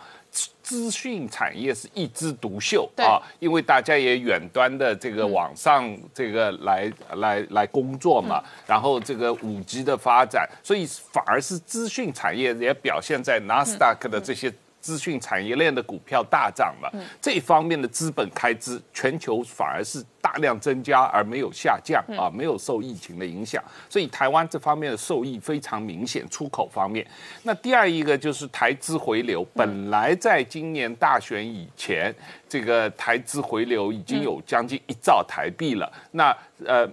[0.63, 14.53] 资讯产业是一枝独秀啊，因为大家也远端的这个网上这个来来来工作嘛，然后这个五 G 的发展，所以反而是资讯产业也表现在纳斯达克的这些。
[14.81, 26.29] 资讯产业链的股票大涨了，这一方面的资本开支，全球反而是大量增加而没有下降啊，没有受疫情的影响，所以台湾这方面的受益非常明显。
[26.31, 27.07] 出口方面，
[27.43, 32.15] 那第二一个就是台资回流，本来在今年大选以前，
[32.49, 36.91] 这个台资回流已经有将近一兆台币了，那呃。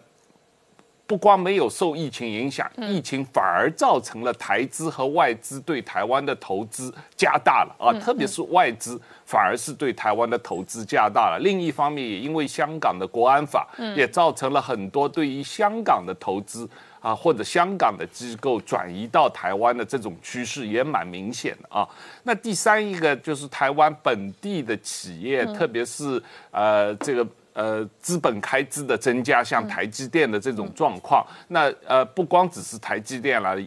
[1.07, 11.39] 不光没有受疫情影响，疫情反而造成了台资和外资对台湾的投资加大了啊，特别是外资反而是对台湾的投资加大了。
[11.41, 21.87] 另一方面，也因为香港的国安法，也造成了很多对于香港的投资啊，或者香港的机构转移到台湾的这种趋势也蛮明显的啊。
[22.23, 27.25] 那第三一个就是台湾本地的企业，特别是呃这个。
[27.57, 33.57] 呃，资本开支的增加，像台积电的这种状况，那呃，不光只是台积电了，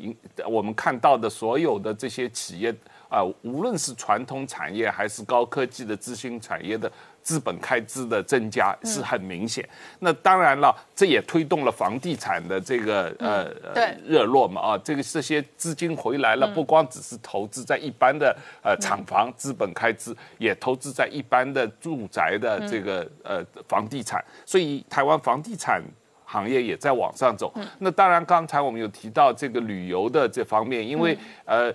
[0.49, 2.72] 我们看到的所有的这些企业
[3.09, 6.91] 啊，无论是传统产业还是高科技的资讯产业的。
[7.23, 9.66] 资本开支的增加是很明显，
[9.99, 13.51] 那当然了，这也推动了房地产的这个呃
[14.07, 25.83] 热络嘛啊，这个这些资金回来了，不光只是投资在一般的呃厂房资本开支，也投资在一般的住宅的这个呃房地产，所以台湾房地产
[26.25, 27.53] 行业也在往上走。
[27.79, 31.73] 那当然，刚才我们有提到这个旅游的这方面，因为呃。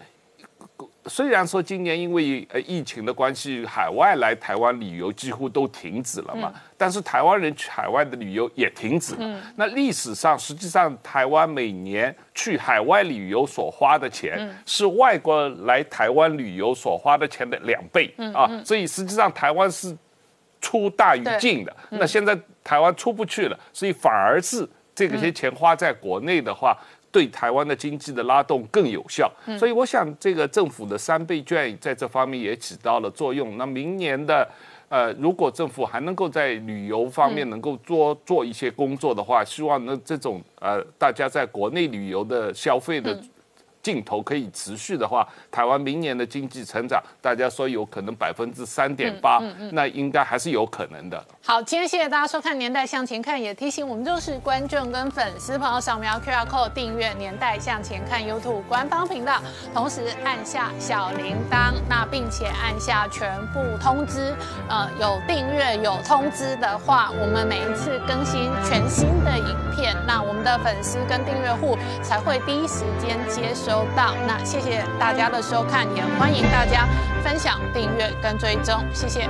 [1.08, 9.41] 虽然说今年因为呃疫情的关系，海外来台湾旅游几乎都停止了嘛，但是台湾人去海外的旅游也停止了。
[9.56, 18.49] 那历史上，实际上台湾每年去海外旅游所花的钱，是外国来台湾旅游所花的钱的两倍啊。
[18.66, 19.95] 所以实际上台湾是
[20.60, 21.76] 出大于进的。
[21.91, 26.76] 那现在台湾出不去了，所以反而是这个些钱花在国内的话。
[27.16, 33.57] 对台湾的经济的拉动更有效，所以我想这个政府的三倍券在这方面也起到了作用。
[33.57, 34.45] 那明年的，
[34.89, 43.18] 呃，如果政府还能够在旅游方面能够多做一些工作的话，希望呢这种呃大家在国内旅游的消费的。
[43.86, 49.39] 镜头可以持续的话，台湾明年的经济成长，大家说有可能百分之三点八，
[49.74, 51.24] 那应该还是有可能的。
[51.48, 59.39] 好，今天谢谢大家收看《年代向前看》，也提醒我们就是观众跟粉丝朋友扫描 QR code 订阅《年代向前看》YouTube 官方频道，
[59.72, 64.34] 同时按下小铃铛，那并且按下全部通知。
[64.68, 74.16] 呃，有订阅有通知的话，我们每一次更新全新的影片，那我们的粉丝跟订阅户才会第一时间接收到。
[74.26, 76.88] 那谢谢大家的收看，也欢迎大家
[77.24, 79.30] 分享、订阅跟追踪，谢谢。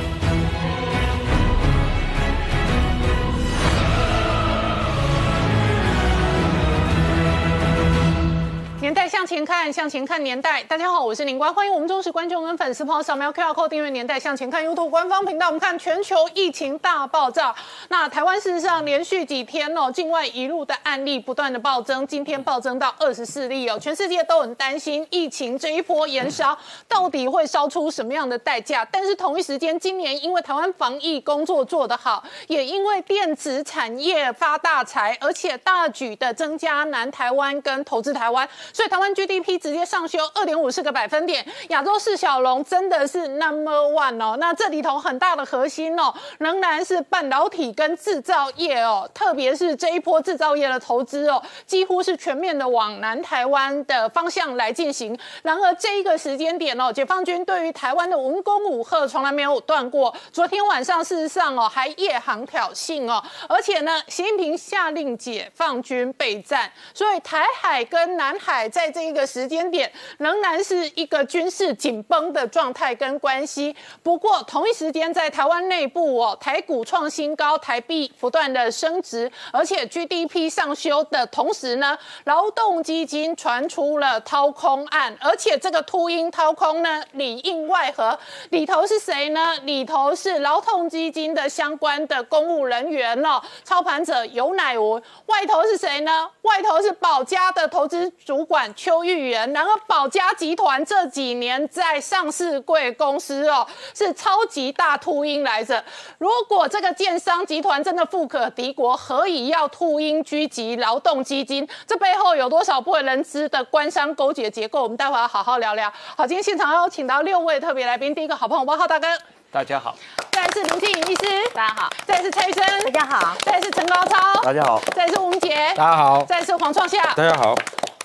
[8.81, 10.63] 年代向前看，向前看年代。
[10.63, 15.45] 大家好，我是林官，欢迎我们忠实观众跟粉丝朋友扫描 QR code 订阅《年代向前看》YouTube 官方频道。
[15.45, 17.53] 我们看全球疫情大爆炸，
[17.89, 26.57] 那台湾事实上连续几天哦，境外一路的案例不断的暴增，今天暴增到二十四例哦，全世界都很担心疫情这一波延烧
[26.87, 28.83] 到底会烧出什么样的代价。
[28.91, 38.49] 但是同一时间，今年因为台湾防疫工作做得好，也因为电子产业发大财，而且大举的增加南台湾跟投资台湾。
[38.73, 44.37] 所以台湾 GDP 直接上修二点五四个百分点，亚洲四小龙真的是 number one 哦。
[44.39, 55.17] 那这里头很大的核心哦，仍然是半导体跟制造业哦，特别是这一波制造业的投资哦，几乎是全面的往南台湾的方向来进行。
[55.43, 60.15] 然而这一个时间点哦，解放军对于台湾的文攻武吓从来没有断过。
[60.31, 68.60] 昨天晚上事实上哦，还夜航挑衅哦，而且呢，习近平下令解放军备战，所以台海跟南海。
[68.69, 73.75] 在这一个时间点，仍然是一个军事紧绷的状态跟关系。
[74.03, 89.55] 不过，同一时间在台湾内部哦，台股创新高，台币不断的升值，而且 GDP 上修的同时呢，劳动基金传出了掏空案，而且这个秃鹰掏空呢，里应外合，里头是谁呢？
[89.63, 96.29] 里头是劳动基金的相关的公务人员哦，操盘者尤乃文，外头是谁呢？
[96.41, 98.41] 外头是保家的投资主。
[98.51, 105.81] 管邱玉元，然后保家集团这几年在上市贵公司哦，是超级大秃鹰来着。
[106.17, 111.65] 如果这个建商集团真的富可敌国，何以要秃鹰狙击劳动基金？
[111.87, 114.83] 这背后有多少不为人知的官商勾结结构？
[114.83, 115.89] 我们待会要好好聊聊。
[116.17, 119.07] 好，今天现场邀请到六位特别来宾，第一个好朋友八号大哥，
[119.49, 119.95] 大家好；
[120.29, 127.55] 再是卢庆颖医师，大家好；再是蔡医生，大家好；再是陈高超，大家好；再是吴杰，大家好；再是黄创夏，大家好。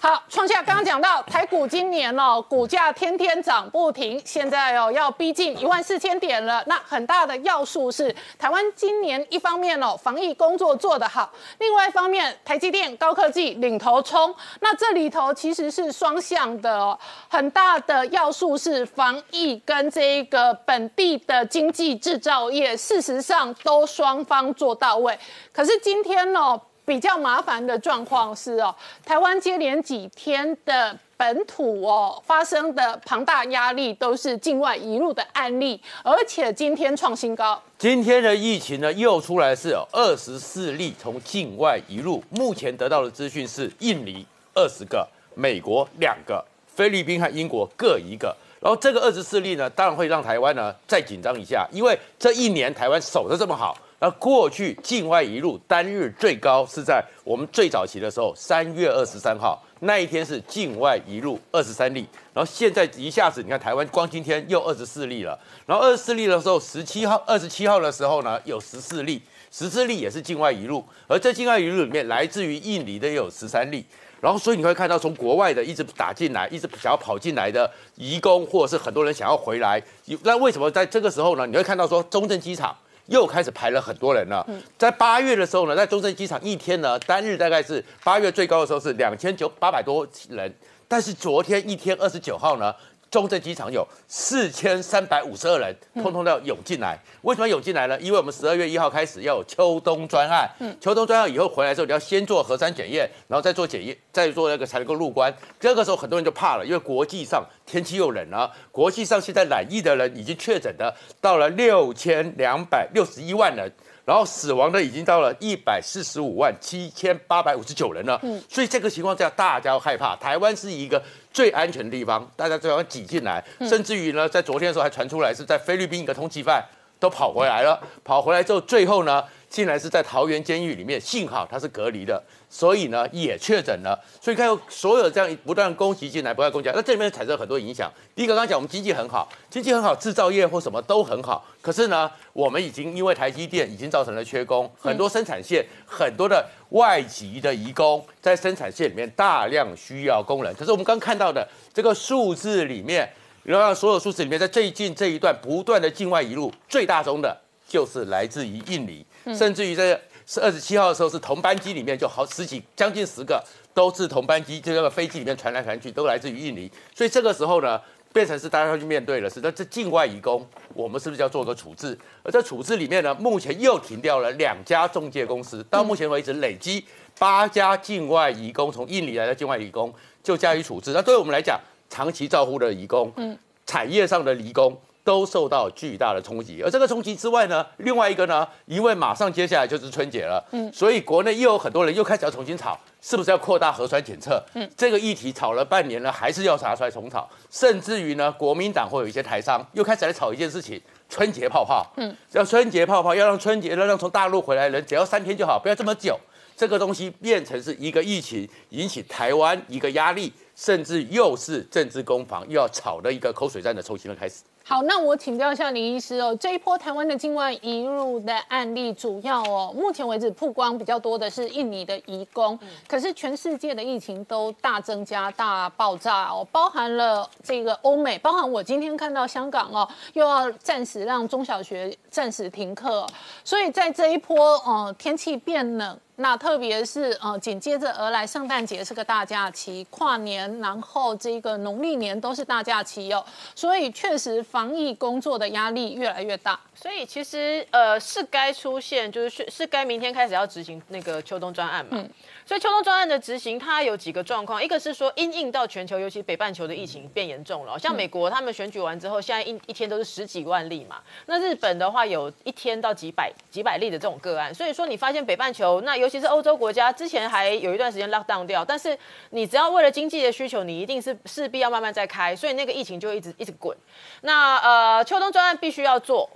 [0.09, 6.63] 好，创下刚刚讲到台股今年哦，股价天天涨不停，现在哦要逼近一万四千点了。
[6.69, 11.29] 那很大的要素是台湾今年一方面哦防疫工作做得好，
[11.59, 14.33] 另外一方面台积电高科技领头冲。
[14.61, 16.97] 那这里头其实是双向的哦，
[17.27, 25.19] 很大的要素是防疫跟这一个本地的经济制造业，事实上都双方做到位。
[25.53, 26.63] 可是今天哦。
[26.87, 28.75] 比较麻烦的状况是哦，
[29.05, 37.61] 台湾接连几天的本土哦发生的庞大压力都是境外移入的案例，而且今天创新高。
[37.77, 44.25] 今天的疫情呢又出来是有二十四例从境外移入，目前得到的资讯是印尼
[44.55, 48.35] 二十个，美国两个，菲律宾和英国各一个。
[48.61, 53.77] 然后这个二十四例呢，当然会让台湾呢再紧张一下，因为这一年台湾守得这么好。
[53.99, 73.83] 而过去境外一路单日最高是在我们最早期的时候，三月二十三号那一天是境外一路二十三例，然后现在一下子你看台湾光今天又二十四例了，然后二十四例的时候，十七号、二十七号的时候呢有十四例，十四例也是境外一路，而这境外一路里面来自于印尼的又有十三例，
[74.21, 79.83] 然后所以你会看到从国外的一直打进来，一直想要跑进来的移工，或者是很多人想要回来，
[80.23, 81.47] 那为什么在这个时候呢？
[81.47, 82.77] 你会看到说中正机场。
[83.07, 84.47] 又开始排了很多人了。
[84.79, 90.53] 在八月的时候呢，在中正机场一天呢，单日大概是八月最高的时候是两千九八百多人，
[90.89, 92.75] 但是昨天一天二十九号呢，
[93.11, 96.99] 中正机场有四千三百五十二人，通通都要涌进来。
[97.23, 97.99] 为什么涌进来呢？
[98.01, 100.49] 因为我们十二月一号开始要有秋冬专案，
[100.81, 105.35] 秋冬专案以后回来之后，你要先做核酸检验，然后再做检验，再做那个才能够入关。
[105.59, 113.73] 这个时候很多人就怕了，因为国际上天气又冷了，国际上现在染疫的人已经确诊的到了六千两百六十一万人。
[114.07, 121.03] 然后死亡的已经到了一百四十五万七千八百五十九人了，嗯，所以这个情况下大家害怕，台湾是一个
[121.33, 126.65] 最安全的地方，大家最好挤进来，甚至于呢，在昨天的时候还传出来是在菲律宾一个通缉犯
[127.01, 129.25] 都跑回来了，跑回来之后，最后呢，
[129.57, 132.23] 竟然是在桃园监狱里面，幸好他是隔离的。
[132.51, 133.99] 所以呢，也确诊了。
[134.21, 137.91] 所以看所有这样不断攻击进来，不断攻击，那这里面产生很多影响。
[138.15, 141.43] 第一个，刚刚讲我们经济很好，经济很好，制造业或什么都很好。
[141.63, 150.55] 可是呢，我们已经因为台积电已经造成了缺工，很多生产线很多的外籍的移工在生产线里面大量需要工人。
[150.55, 153.11] 可是我们刚看到的这个数字里面，
[153.43, 157.35] 然后所有数字里面，在最近这一段不断的境外移入，最大宗的
[157.67, 159.05] 就是来自于印尼，
[159.35, 160.01] 甚至于在。
[160.29, 163.41] 是二十七号的时候，是同班机里面就好十几，将近十个
[163.73, 166.69] 都是同班机，就那个飞机里面传来传去，都来自于印尼。
[166.93, 167.81] 所以这个时候呢，
[168.13, 171.97] 变成是大家要去面对了，是那这境外移工，我们是不是要做个处置？
[172.25, 176.85] 而在处置里面呢，目前又停掉了两家中介公司，到目前为止累积
[177.17, 180.91] 八家境外移工从印尼来的境外移工就加以处置。
[180.93, 181.57] 那对于我们来讲，
[181.89, 184.77] 长期照护的移工，嗯，产业上的移工。
[185.07, 194.43] 都受到巨大的冲击，而这个冲击之外呢，另外一个呢，因为马上接下来就是春节了，嗯，所以国内又有很多人又开始要重新炒，是不是要扩大核酸检测？
[194.55, 206.19] 嗯，这个议题炒了半年了，还是要拿出来重炒，甚至于呢，国民党或有一些台商又开始来炒一件事情，春节泡泡，嗯，要春节泡泡，要让春节要让从大陆回来的人只要三天就好，不要这么久，
[206.57, 214.43] 这个东西变成是一个疫情引起台湾一个压力，甚至又是政治攻防又要炒的一个口水战的重新的开始。
[214.69, 222.59] 好，那我请教一下林医师哦，这一波台湾的境外移入的案例，主要哦，目前为止曝光比较多的是印尼的移工，
[222.89, 233.07] 可是全世界的疫情都大增加、大爆炸哦，包含了这个欧美，包含我今天看到香港哦，又要暂时让中小学暂时停课，
[233.45, 235.97] 所以在这一波哦，天气变冷。
[236.17, 246.59] 那特别是呃，紧接着而来，圣诞节是个大假期，跨年，然后这个农历年都是大假期哦，所以确实防疫工作的压力越来越大。
[246.75, 252.03] 所以其实呃是该出现，就是是是该明天开始要执行那个秋冬专案嘛。
[252.47, 261.03] 所以秋冬专案的执行，它有几个状况，一个是说因应到全球，尤其北半球的疫情变严重了，像美国他们选举完之后，现在一一天都是十几万例嘛。
[261.27, 264.55] 那日本的话，有一天到几百几百例的这种个案。
[264.55, 268.97] 所以说你发现北半球，那尤其是欧洲国家，之前还有一段时间 lock down 掉，但是
[269.31, 273.77] 你只要为了经济的需求，你一定是势必要慢慢再开，所以那个疫情就一直一直滚。
[274.21, 276.31] 那呃秋冬专案必须要做。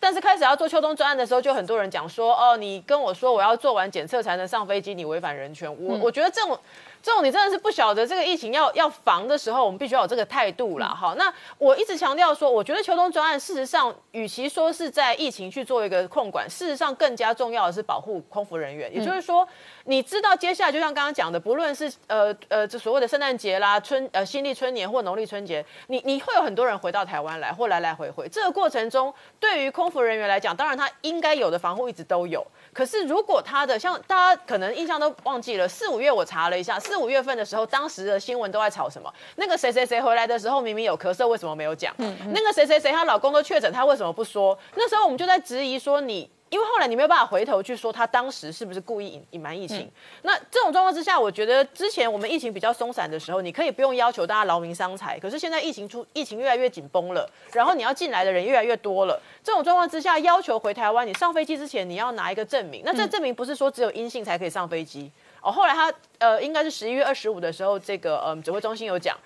[0.00, 5.70] 但是开始要做秋冬专案的时候，就很多人讲说，哦，你跟我说我要做完检测才能上飞机，你违反人权。
[5.80, 6.58] 我我觉得这种。
[7.02, 11.14] 这种你真的是不晓得这个疫情要要防的时候，我们必须要有这个态度啦哈。
[11.16, 18.94] 那我一直强调说，我觉得秋冬专案事实上，与其说是在疫情去做一个控管，事实上更加重要的是保护空服人员。
[18.94, 19.48] 也就是说，
[19.90, 28.28] 你知道接下来就像刚刚讲的，不论是呃呃这所谓的圣诞节啦、春呃新历春年或农历春节，你你会有很多人回到台湾来或来来回回。
[28.28, 32.46] 这个过程中，对于空服人员来讲，当然他应该有的防护一直都有。
[32.72, 39.12] 可是，如果他的像大家可能印象都忘记了，四五月我查了一下，四五月份的时候，当时的新闻都在吵什么？
[39.34, 41.92] 那个谁谁谁回来的时候明明有咳嗽，为什么没有讲？
[41.98, 44.56] 嗯那个谁谁谁她老公都确诊，她为什么不说？
[44.76, 46.30] 那时候我们就在质疑说你。
[46.50, 49.88] 因为后来你没有办法回头去说他当时是不是故意隐隐瞒疫情。
[50.22, 55.16] 那这种状况之下，我觉得之前我们疫情比较松散的时候，你可以不用要求大家劳民伤财。
[55.20, 59.20] 可是现在疫情出疫情越来越紧绷了，然后你要进来的人越来越多了。
[59.44, 62.82] 这种状况之下，要求回台湾，你上飞机之前你要拿一个证明。
[62.84, 65.08] 那这证明不是说只有阴性才可以上飞机
[65.40, 65.52] 哦。
[65.52, 69.16] 后来他呃，应该是十一月二十五的时候，这个嗯指挥中心有讲，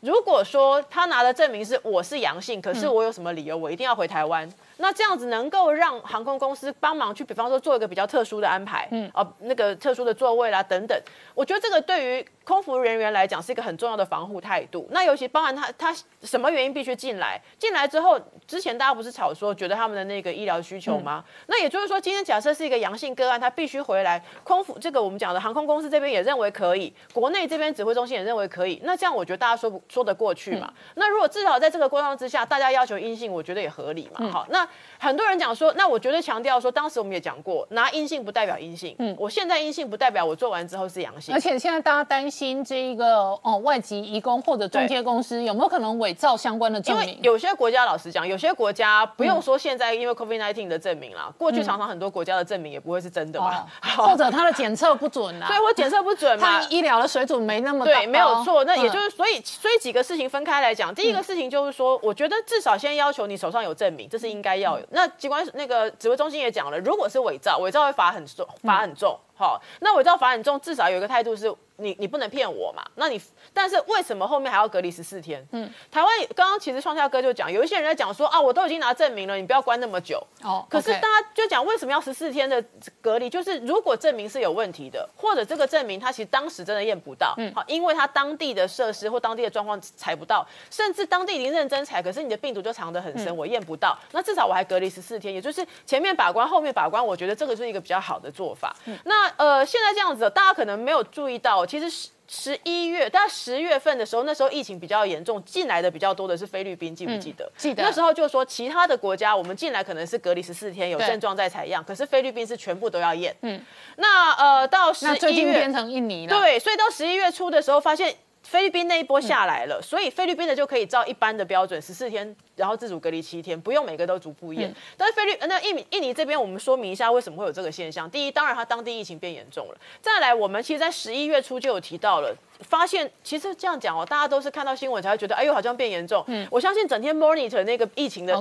[0.00, 4.52] 如果说他拿的证明是我是阳性，可是我有什么理由我一定要回台湾？
[4.78, 11.00] 那这样子能够让航空公司帮忙去，比方说做一个比较特殊的安排，嗯，哦，那个特殊的座位啦等等，
[11.34, 12.26] 我觉得这个对于。
[12.44, 17.40] 空服人员来讲是一个很重要的防护态度，那尤其包含他他什么原因必须进来？
[17.56, 21.24] 进来之后，之前大家不是吵说觉得他们的那个医疗需求吗？
[21.46, 30.74] 那也就是说，今天假设是一个阳性个案，他必须回来，空服这个我们讲的航空公司这边也认为可以，国内这边指挥中心也认为可以，那这样我觉得大家说不说得过去嘛。
[30.96, 34.28] 那如果至少在这个过程之下，大家要求阴性，我觉得也合理嘛。
[34.32, 34.68] 好，那
[34.98, 41.40] 很多人讲说，那我绝对强调说，当时我们也讲过，拿阴性不代表阴性，嗯，我现在阴性不代表我做完之后是阳性而。
[41.40, 47.20] 且现在大家担心这一个哦外籍移工或者中介公司有没有可能伪造相关的证明因为？
[47.22, 53.66] 有些国家，老实讲，有些国家不用说现在因为 COVID-19 的证明啦，过去常常很多国家的证明也不会是真的嘛
[53.98, 56.68] 哦，，或者他的检测不准啊，所以我检测不准嘛他。
[56.72, 58.64] 医疗的水准没那么高对，没有错。
[58.64, 60.94] 那也嗯就是，所以，所以几个事情分开来讲。
[60.94, 64.86] 第一个事情就是说，我觉得至少先要求你手上有证明，这是应该要有。
[64.90, 69.18] 那机关那个指挥中心也讲了，如果是伪造，伪造会罚很重，罚很重。
[69.42, 72.84] 好，那伪造法很重，至少有一个态度是你你不能骗我嘛。
[72.94, 73.20] 那你
[73.52, 75.44] 但是为什么后面还要隔离十四天？
[75.50, 80.24] 嗯，台湾刚刚其实创下哥就讲，有一些人在讲说啊，我都已经拿证明了，你不要关那么久。
[80.44, 82.62] 哦可是大家就讲为什么要十四天的
[83.00, 83.28] 隔离？
[83.28, 98.76] 就是如果证明是有问题的，或者这个证明他其实当时真的验不到，嗯，好，因为他当地的设施或当地的状况采不到，甚至当地已经认真采，可是你的病毒就藏得很深，我验不到，那至少我还隔离十四天，也就是前面把关，后面把关，我觉得这个是一个比较好的做法。
[98.84, 102.08] 嗯那呃，现在这样子，大家可能没有注意到，其实是。
[102.28, 107.52] 十一月，大概十月份的时候，那时候疫情比较严重，进来的比较多的是菲律宾，记不记得？
[107.58, 113.36] 记得那时候就说其他的国家，我们进来可能是隔离十四天，有症状再采样，可是菲律宾是全部都要验。
[113.42, 113.62] 嗯，
[113.96, 124.74] 那呃到十一月近变成印尼了，对，所以到十一月初的时候，发现菲律宾那一波下来了，所以菲律宾的就可以照一般的标准，十四天，然后自主隔离七天，不用每个都逐步验。
[124.96, 128.10] 但是菲律呃那印尼印尼这边，我们说明一下为什么会有这个现象。
[128.10, 129.76] 第一，当然它当地疫情变严重了。
[130.00, 132.34] 再来，我们其实，在十一月初就有提到了。
[132.60, 136.24] 发现其实这样讲哦，大家都是看到新闻才会觉得，哎呦，好像变严重。
[136.48, 138.40] 我相信整天 monitor 那个疫情的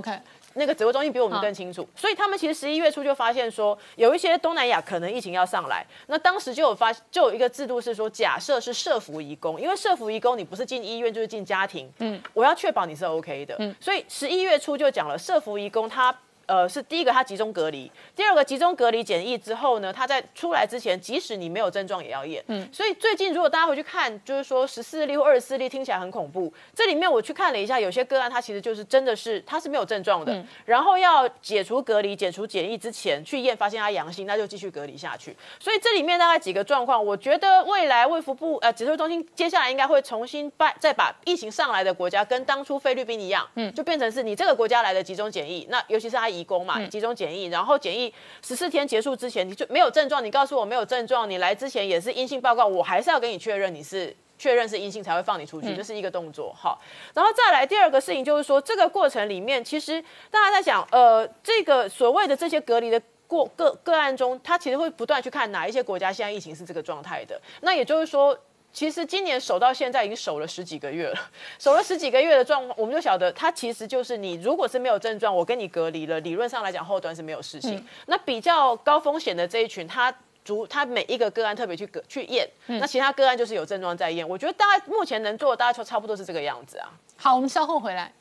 [0.56, 16.16] 那个指挥中心比我们更清楚，所以他们其实十一月初就发现说，有一些东南亚可能疫情要上来，那当时就有发就有一个制度是说，假设是社服移工，因为社服移工你不是进医院就是进家庭，嗯，我要确保你是 OK 的，嗯，所以十一月初就讲了，社服移工他。
[16.52, 22.44] 呃，是第一个，他集中隔离；第二个，集中隔离检疫之后呢，他在出来之前，即使你没有症状也要验。
[22.48, 35.34] 嗯，所以最近如果大家回去看，就是说十四例或二十四例听起来很恐怖，这里面我去看了一下，有些个案他其实就是真的是他是没有症状的，然后要解除隔离、解除检疫之前去验，发现他阳性，那就继续隔离下去。
[35.58, 48.12] 所以这里面大概几个状况，我觉得未来卫福部呃指挥中心接下来应该会重新把再把疫情上来的国家跟当初菲律宾一样，嗯，就变成是你这个国家来的集中检疫，那尤其是他移工嘛，集中检疫，然后检疫
[48.42, 54.16] 十四天结束之前，你就没有症状，你告诉我没有症状，你来之前也是阴性报告，我还是要给你确认你是。
[54.42, 56.52] 确认是阴性才会放你出去，这是一个动作。
[56.52, 56.82] 好，
[57.14, 67.40] 然后再来第二个事情就是说，这个过程里面，其实大家在想，呃，这个所谓的这些隔离的过个个案中，他其实会不断去看哪一些国家现在疫情是这个状态的。
[67.62, 68.36] 那也就是说。
[68.74, 71.20] 其实今年守到现在已经守了十几个月了，
[71.60, 77.86] 守了十几个月的状况，我们就晓得它其实就是你如果是没有症状，我跟你隔离了，理论上来讲后端是没有事情。
[78.06, 80.14] 那比较高风险的这一群，他
[80.44, 84.28] 逐他每一个个案特别去隔去验，那其他个案就是有症状在验。
[84.28, 86.90] 我觉得大概目前能做的，大概就差不多是这个样子啊。
[87.18, 88.12] 好，我们稍后回来。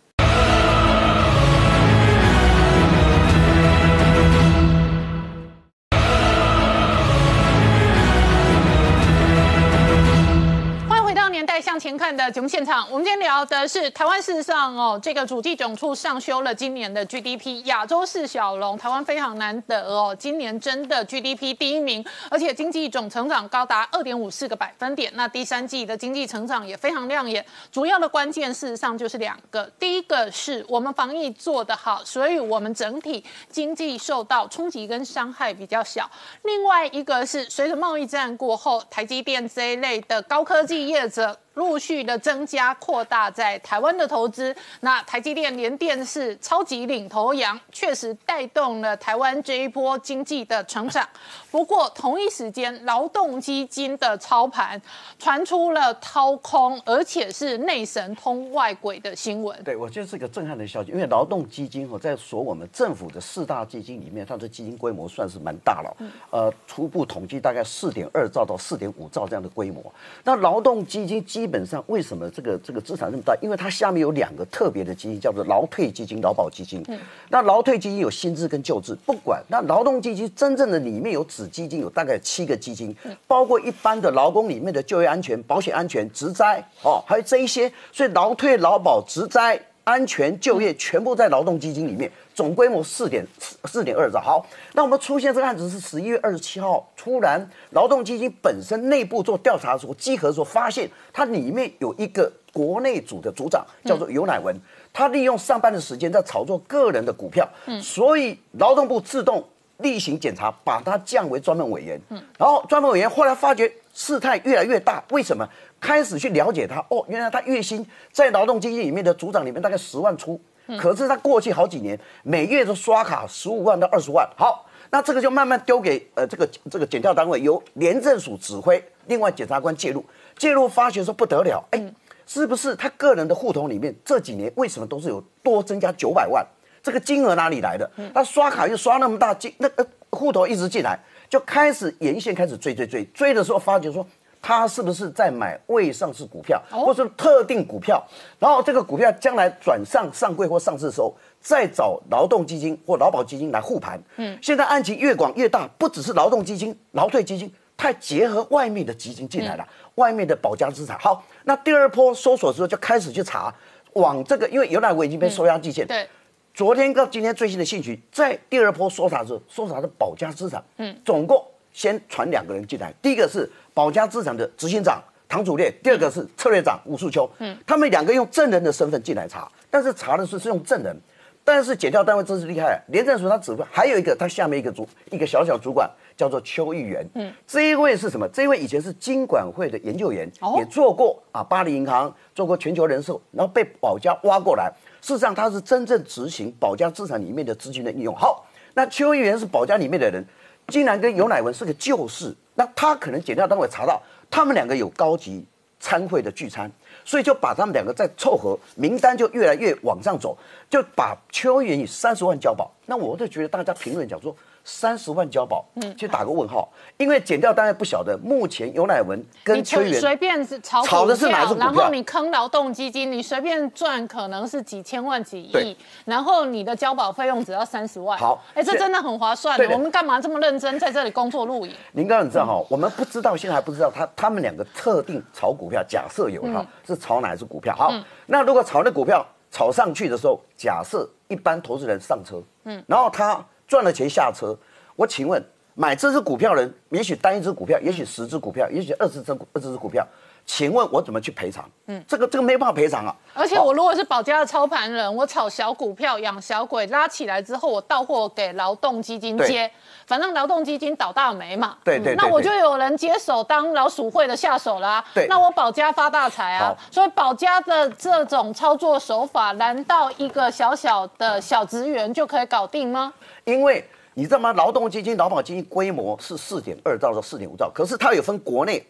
[11.61, 12.87] 向前看的节目现场。
[12.91, 25.13] 我们今天聊的是台湾事实上哦，这个主计总处上修了今年的 GDP，亚洲四小龙，台湾非常难得哦，今年真的 GDP 第一名，而且经济总成长高达二点五四个百分点。
[25.15, 36.11] 那第三季的经济成长也非常亮眼，主要的关键事实上就是两个，第一个是我们防疫做得好，所以我们整体经济受到冲击跟伤害比较小。
[36.45, 41.37] 另外一个是随着贸易战过后，台积电这一类的高科技业者。
[41.55, 51.07] 陆续的增加扩大在台湾的投资，那台积电联电是超级领头羊，确实带动了台湾这一波经济的成长。
[51.51, 54.81] 不过同一时间，劳动基金的操盘
[55.19, 59.61] 传出了掏空，而且是内神通外鬼的新闻。
[59.65, 65.97] 对，我觉得是个震撼的消息，因为劳动基金哦，在所我们政府的四大基金里面，它的基金规模算是蛮大了，
[66.31, 69.83] 呃，初步统计大概四点二兆到四点五兆这样的规模。
[70.23, 73.35] 那劳动基金基本上为什么这个这个资产那么大？
[73.41, 76.85] 因为它下面有两个特别的基金，叫做劳退基金、劳保基金。
[77.29, 79.43] 那劳退基金有新制跟旧制，不管。
[79.49, 82.95] 那劳动基金真正的里面有子基金，有大概七个基金，
[83.27, 89.61] 包括一般的劳工里面的就业安全、保险安全、职灾哦，还有这一些，所以劳退、劳保、职灾。
[89.83, 92.09] 安全就业全部在劳动基金里面，
[92.41, 93.23] 总规模四点
[93.67, 94.19] 四点二兆。
[94.19, 104.59] 好，那我们出现这个案子是十一月二十七号，突然劳动基金本身内部做调查的时候，稽核的时候发现它里面有一个国内组的组长，叫做尤乃文，
[104.91, 107.47] 他利用上班的时间在炒作个人的股票，
[107.83, 112.01] 所以劳动部自动例行检查，把他降为专门委员。
[112.39, 115.47] 然后专门委员后来发觉事态越来越大，为什么？
[115.79, 120.41] 开始去了解他，哦，原来他月薪在劳动基金里面的组长里面大概十万出，
[120.79, 124.67] 可是他过去好几年每月都刷卡十五万到二十万，好。
[124.93, 130.05] 那这个就慢慢丢给呃这个这个检调单位，由廉政署指挥，另外检察官介入，
[130.37, 131.95] 介入发觉说不得了，哎，
[132.27, 136.45] 是不是他个人的户头里面这几年为什么都是有多增加九百万？
[136.83, 137.89] 这个金额哪里来的？
[138.13, 140.99] 他刷卡又刷那么大金，那个户头一直进来，
[141.29, 144.05] 就开始沿线开始追追追，追的时候发觉说
[144.43, 148.03] 他是不是在买未上市股票，或是特定股票，
[148.39, 151.15] 然后这个股票将来转上上柜或上市的时候。
[151.43, 153.99] 再找劳动基金或劳保基金来护盘。
[154.17, 160.99] 嗯，现在案情越广越大，不只是劳动基金、劳退基金，它结合外面的基金进来了，外面的保家资产。
[160.99, 163.51] 好，那第二波搜索的时候就开始去查，
[163.95, 165.87] 往这个，因为原来我已经被收押季限。
[165.87, 166.07] 对，
[166.53, 171.43] 昨天到今天最新的信息，在第二波搜查的时候，搜查的保家资产，嗯，总共
[171.73, 177.29] 先传两个人进来，第一个是保家资产的执行长唐祖烈，第二个是策略长吴树秋。
[177.39, 180.97] 嗯，他们两个用证人的身份进来查，但是查的是是用证人。
[181.43, 188.29] 但是检调单位真是厉害，廉政署他指挥，还有一个他下面一个主一个小小主管叫做邱议员，嗯，这一位是什么？
[188.29, 194.71] 这一位以前是金管会的研究员，也做过啊巴黎银行，做过全球人寿，然后被保家挖过来。
[195.01, 198.15] 事实上他是真正执行保家资产里面的资金的应用。
[198.15, 200.25] 好，那邱议员是保家里面的人，
[200.71, 204.01] 竟然跟尤乃文是个旧事，那他可能检调单位查到
[204.31, 205.45] 他们两个有高级
[205.81, 206.71] 参会的聚餐。
[207.05, 212.71] 所以就把他们两个再凑合，名单就越来越往上走，就把邱元以三十万交保。
[212.87, 214.35] 那我就觉得大家评论讲说。
[214.73, 218.17] 三十万交保，嗯，去打个问号，因为减掉当然不晓得。
[218.23, 221.67] 目前尤乃文跟崔元随便炒炒的是哪只股票？
[221.67, 228.17] 然后你坑劳动基金，你随便赚可能是几千万、几亿，然后你的交保费用只要三十万。
[228.17, 229.59] 好，哎，这真的很划算。
[229.73, 231.75] 我们干嘛这么认真在这里工作录影？
[231.93, 237.75] 您刚刚你知道哈，我们不知道，现在还不知道他他们两个特定炒股票，假设有哈是炒哪只股票？
[237.75, 237.93] 好，
[238.27, 244.59] 那如果炒那股票炒上去的时候，假设一般投资人上车，嗯，然后他赚了钱下车。
[244.97, 245.41] 我请问，
[245.75, 250.05] 买这只股票人，也许单一只股票，也许十只股票，也许二十只二十只股票，
[250.53, 251.65] 请问我怎么去赔偿？
[251.87, 253.15] 嗯，这个这个没办法赔偿啊。
[253.33, 259.71] 而且我如果是保家的操盘人，我炒小股票养小鬼，拉起来之后我到货给劳动基金接，
[260.09, 261.79] 反正劳动基金倒大霉嘛。
[261.85, 262.17] 对对。
[262.17, 265.03] 那我就有人接手当老鼠会的下手啦。
[265.15, 265.29] 对。
[265.29, 266.77] 那我保家发大财啊。
[266.91, 273.15] 所以保家的这种操作手法，难道一个小小的小职员就可以搞定吗？
[273.45, 273.89] 因为。
[274.15, 274.53] 你知道吗？
[274.55, 278.85] 劳动基金、劳保基金规模是四点二兆到四点五兆，可是它有分国内、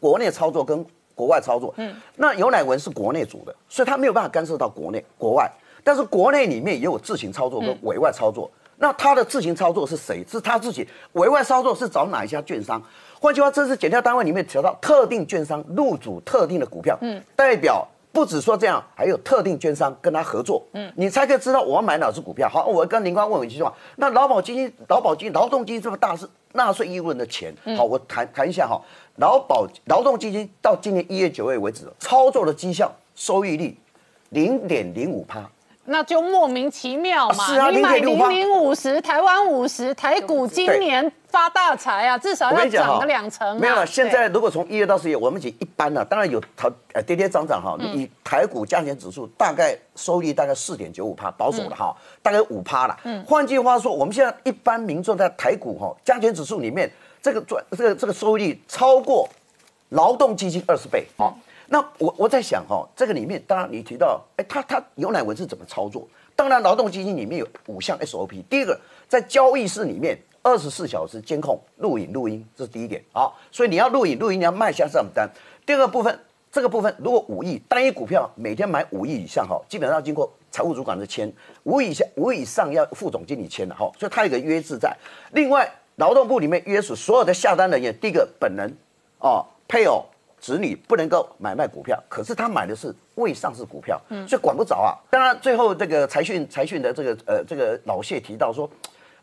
[0.00, 0.84] 国内操作跟
[1.14, 1.72] 国外操作。
[1.76, 5.50] 嗯，那尤乃文是国内组的，所以他没有办法干涉到国内、国外。
[5.82, 8.50] 但是国内里面也有自行操作跟委外操作。
[8.76, 10.24] 那他的自行操作是谁？
[10.28, 10.86] 是他自己。
[11.12, 12.80] 委外操作是找哪一家券商？
[13.20, 17.86] 换句话，这是检调单位里面提到特定券商入主特定的股票，嗯，代表。
[18.12, 22.48] 不止说这样，还有特定券商跟他合作，嗯，你才可以知道我要买哪只股票。
[22.48, 28.80] 好，我跟林光问一句话：那劳保基金、劳保基金、劳动基金这么大是纳税义务人的钱，好，我谈谈一下哈。
[29.16, 33.76] 劳保劳动基金到今年一月九月为止，操作的绩效收益率
[34.30, 35.48] 零点零五趴。
[35.90, 37.70] 那就莫名其妙嘛！
[37.70, 43.58] 你买零零五十，台湾五十，台股今年发大财啊，至少要涨个两成。
[43.58, 47.74] 没有了，现在如果从一月到十月，我们讲一般呢，当然有它呃跌跌涨涨哈。
[47.80, 52.94] 以台股加权指数大概收益大概四点九五帕，保守的哈，大概五趴了。
[53.04, 56.90] 嗯，换句话说，我们现在一般民众在台股哈加权指数里面，
[57.22, 59.26] 这个赚这个这个收益率超过
[59.88, 61.32] 劳动基金二十倍啊。
[61.70, 66.08] 那我我在想哈，这个里面当然你提到，哎，他他牛奶文是怎么操作？
[66.34, 68.42] 当然，劳动基金里面有五项 SOP。
[68.48, 73.02] 第一个，在交易室里面二十四小时监控录影录音，这是第一点。
[73.12, 75.28] 好，所以你要录影录音，你要卖下账单。
[75.66, 76.18] 第二个部分，
[76.50, 81.30] 这个部分如果五亿单一股票每天买五亿以上哈，基本上要经过财务主管的签，
[81.64, 84.96] 五以下五以上要副总经理签的哈，所以他有个约制在。
[85.32, 88.74] 另外，劳动部里面约束所有的下单人员，第一个本人
[89.18, 90.06] 哦，配偶。
[90.40, 94.94] 子女不能够买卖股票，可是他买的是未上市股票，嗯所以管不着啊。
[95.10, 98.70] 当然，最后这个财讯财讯的这个呃这个老谢提到说，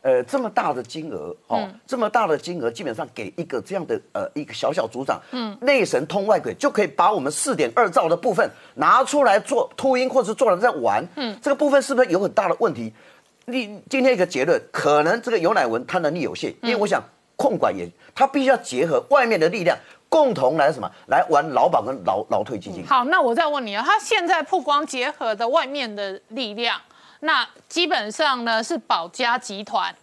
[0.01, 12.93] 呃这么大的金额哦，这么大的金额，基本上给一个这样的呃一个小小组长，嗯，内神通外鬼，就可以把我们四点二兆的部分拿出来做秃鹰，或者是做了在玩，嗯，这个部分是不是有很大的问题？
[13.45, 17.01] 你今天一个结论，可能这个尤乃文他能力有限，因为我想
[17.35, 19.77] 控管也，他必须要结合外面的力量。
[20.15, 22.87] 共同来什么来玩劳保跟劳劳退基金。
[22.87, 26.79] 好，那我再问你啊，他现在曝光结合的外面的力量，
[27.19, 29.93] 那基本上呢是保家集团。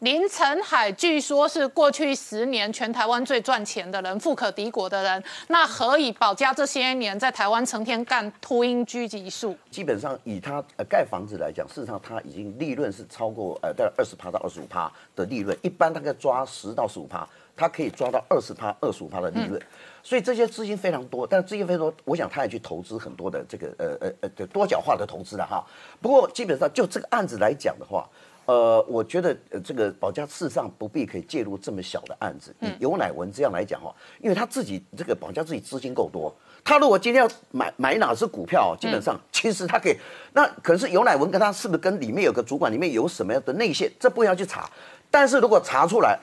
[0.00, 5.24] 林承海据说是过去十年全台湾最赚钱的人，富可敌国的人。
[5.48, 9.56] 那何以保家这些年在台湾成天干秃鹰狙击术？
[9.68, 17.26] 基本上以他呃盖房子来讲，事实上他已经利润是超过呃大概二十趴到二十五趴的利润，一般大概抓十到十五趴，
[17.56, 19.60] 他可以抓到二十趴、二十五趴的利润。
[20.02, 25.64] 所以这些资金非常多，但是资金非常多，我想他也去投资很多的这个呃呃呃的多角化的投资了哈。
[26.00, 28.08] 不过基本上就这个案子来讲的话。
[28.46, 32.54] 呃，我觉得呃，这个保家事实上不必可以介入这么小的案子。
[32.60, 36.32] 以尤乃文这样来讲哈，因为他自己这个保家自己资金够多，
[36.62, 39.96] 他如果今天要买买哪只股票，基本上其实他可以，
[40.32, 44.70] 那可是尤乃文跟他是不是跟里面有个主管，里面有什么样的内线，这不要去查。
[45.10, 46.16] 但是如果查出来，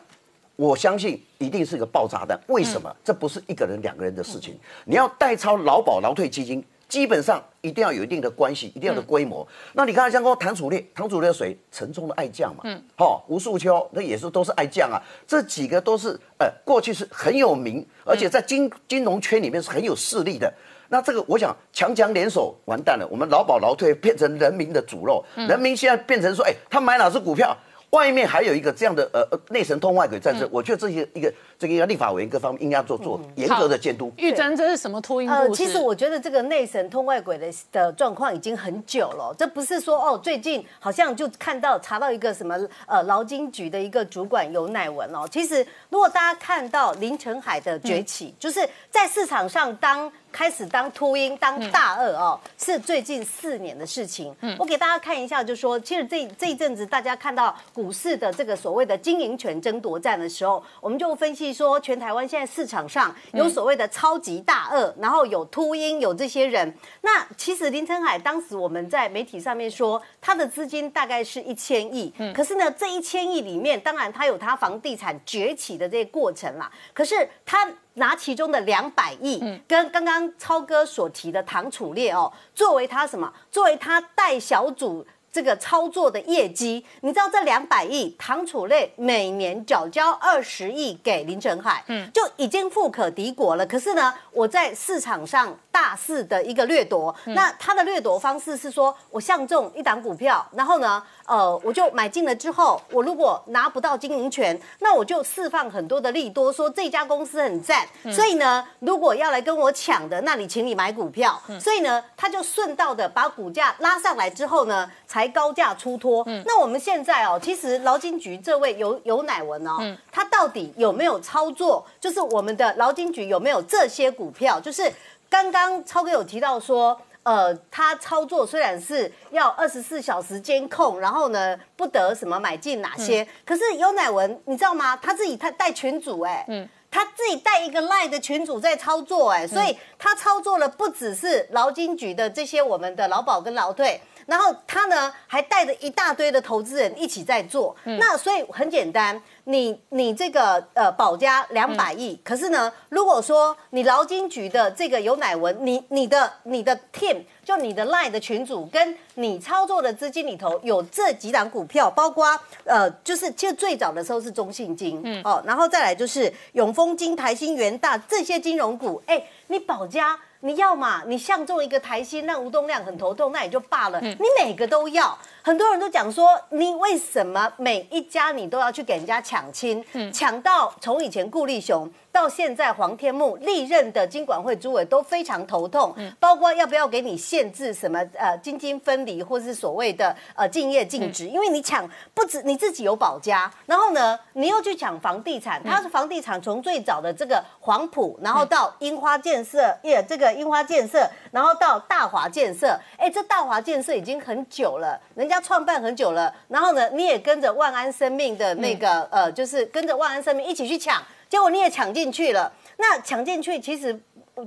[0.55, 2.39] 我相信一定是个爆炸弹。
[2.47, 2.95] 为什么？
[3.03, 6.63] 这不是一个人两个人的事情，你要代抄劳保劳退基金。
[6.89, 9.47] 基本上一定要有一定的关系，一定要的规模。
[9.71, 15.01] 那你看像说唐楚烈，唐楚烈的水，陈冲的爱将嘛，嗯，好，吴树秋那也是都是爱将啊。
[15.25, 20.53] 这几个都是呃，过去是很有名，而且在金金融圈里面是很有势力的。
[20.89, 27.57] 那这个我想强强联手，完蛋了，我们劳保劳退变成人民的主肉，人民现在变成说，哎，他买哪只股票？
[27.93, 34.11] 外面还有一个这样的呃呃内神通外鬼在这，我觉得这些一个这个要立法委员各方面应该做做严格的监督。
[34.17, 35.63] 玉珍，这是什么秃鹰故事？
[35.63, 45.27] 其实我觉得这个内神通外鬼的的状况已经很久了，这不是说哦最近好像就看到查到一个什么呃劳金局的一个主管有乃文哦。
[45.29, 50.11] 其实如果大家看到林承海的崛起，就是在市场上当。
[50.33, 54.35] 开始当秃鹰当大鳄哦，是最近四年的事情。
[54.41, 66.75] 嗯，我给大家看一下，就说其实这这一阵子大家看到股市的这个所谓的经营权争夺战的时候，我们就分析说，全台湾现在市场上有所谓的超级大鳄，然后有秃鹰，有这些人。
[67.01, 72.11] 那其实林承海当时我们在媒体上面说，他的资金大概是一千亿。
[72.17, 76.71] 嗯，可是呢，这一千亿里面，当然他有他房地产崛起的这些过程啦。
[76.91, 77.69] 可是他。
[77.95, 83.31] 拿其中的两百亿，跟刚刚超哥所提的唐楚烈哦，作为他什么？
[83.51, 93.65] 作为他带小组这个操作的业绩，你知道这两百亿，唐楚烈每年缴交二十亿给林承海，嗯，就已经富可敌国了。
[93.65, 101.03] 可是呢，我在市场上大肆的一个掠夺，那他的掠夺方式是说，我相中一档股票，然后呢？
[101.25, 107.87] 呃，我就买进了之后，我如果拿不到经营权，那我就释放很多的利多，说这家公司很赞。
[108.11, 111.41] 所以呢，如果要来跟我抢的，那你请你买股票。
[111.59, 116.23] 所以呢，他就顺道的把股价拉上来之后呢，才高价出脱。
[116.45, 119.77] 那我们现在哦，其实劳金局这位有有乃文哦，
[120.11, 121.85] 他到底有没有操作？
[122.01, 124.59] 就是我们的劳金局有没有这些股票？
[124.59, 124.91] 就是
[125.29, 126.99] 刚刚超哥有提到说。
[127.23, 134.95] 呃，他操作虽然是要二十四小时监控，然后呢不得什么买进哪些，可是尤乃文你知道吗？
[134.97, 144.01] 他自己他带群主哎，嗯，他自己带一个赖的群主在操作哎，所以他操作了不只是劳金局的这些我们的劳保跟劳退。
[144.25, 147.75] 然后他呢，还带着一大堆的投资人一起在做。
[147.83, 170.17] 那所以很简单，你你这个呃保家两百亿，可是呢，如果说你劳金局的这个有乃文，你你的你的 team 就你的 line 的群主，跟你操作的资金里头有这几档股票，包括呃，就是其实最早的时候是中信金，嗯哦，然后再来就是永丰金、台新、元大这些金融股，哎，你保家。
[170.45, 171.03] 你要嘛？
[171.07, 174.01] 你相中一个台新，让吴东亮很头痛，那也就罢了。
[174.01, 179.83] 你每个都要，很多人都讲说，你为什么每一家你都要去给人家抢亲？
[180.13, 181.91] 抢到从以前顾立雄。
[182.13, 211.01] 到现在，黄天木历任的金管会主委都非常头痛，包括要不要给你限制什么呃金金分离，或是所谓的呃敬业禁止，因为你抢不止你自己有保家，然后呢，你又去抢房地产，它是房地产从最早的这个黄埔，然后到樱花建设业这个樱花建设，然后到大华建设，哎，这大华建设已经很久了，人家创办很久了，然后呢，你也跟着万安生命的那个呃，就是跟着万安生命一起去抢。
[211.29, 213.99] 结果你也抢进去了，那抢进去其实